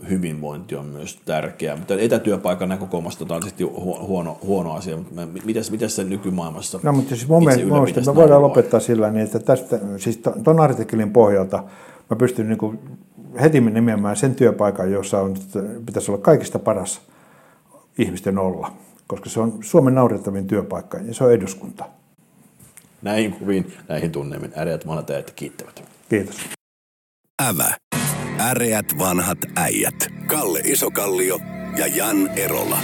hyvinvointi 0.10 0.76
on 0.76 0.86
myös 0.86 1.20
tärkeää. 1.26 1.76
Mutta 1.76 1.94
etätyöpaikan 1.94 2.70
näkökulmasta 2.70 3.26
tämä 3.26 3.36
on 3.36 3.42
tietysti 3.42 3.64
huono, 4.08 4.38
huono 4.44 4.74
asia, 4.74 4.98
mutta 4.98 5.28
mitäs, 5.46 5.72
mitäs 5.72 5.96
se 5.96 6.04
nykymaailmassa 6.04 6.80
No 6.84 6.94
mutta 6.94 7.10
siis 7.10 7.28
mun 7.28 7.44
mielestä 7.44 8.02
me 8.02 8.16
voidaan 8.16 8.42
lopettaa 8.42 8.80
sillä 8.80 9.12
niin, 9.12 9.26
että 9.26 9.40
tästä, 9.40 9.80
siis 9.98 10.22
tuon 10.44 10.60
artikkelin 10.60 11.12
pohjalta 11.12 11.64
mä 12.10 12.16
pystyn 12.16 12.50
niin 12.50 12.80
heti 13.42 13.62
nimeämään 13.62 14.16
sen 14.16 14.36
työpaikan, 14.36 14.92
jossa 14.92 15.22
on, 15.22 15.36
pitäisi 15.86 16.12
olla 16.12 16.22
kaikista 16.22 16.60
paras 16.60 17.02
ihmisten 17.98 18.38
olla, 18.38 18.74
koska 19.08 19.30
se 19.30 19.40
on 19.40 19.58
Suomen 19.62 19.96
naurettavin 19.96 20.48
työpaikka 20.48 20.98
ja 20.98 21.14
se 21.14 21.24
on 21.24 21.34
eduskunta. 21.34 21.86
Näihin 23.02 23.34
kuviin, 23.34 23.74
näihin 23.88 24.12
tunnelmiin 24.12 24.54
äreät 24.58 24.88
vanhat 24.88 25.10
äijät 25.10 25.32
kiittävät. 25.32 25.84
Kiitos. 26.10 26.36
Ävä. 27.42 27.78
Äreät 28.40 28.86
vanhat 29.00 29.38
äijät. 29.56 30.08
Kalle 30.28 30.60
Isokallio 30.60 31.40
ja 31.78 31.88
Jan 31.88 32.28
Erola. 32.28 32.78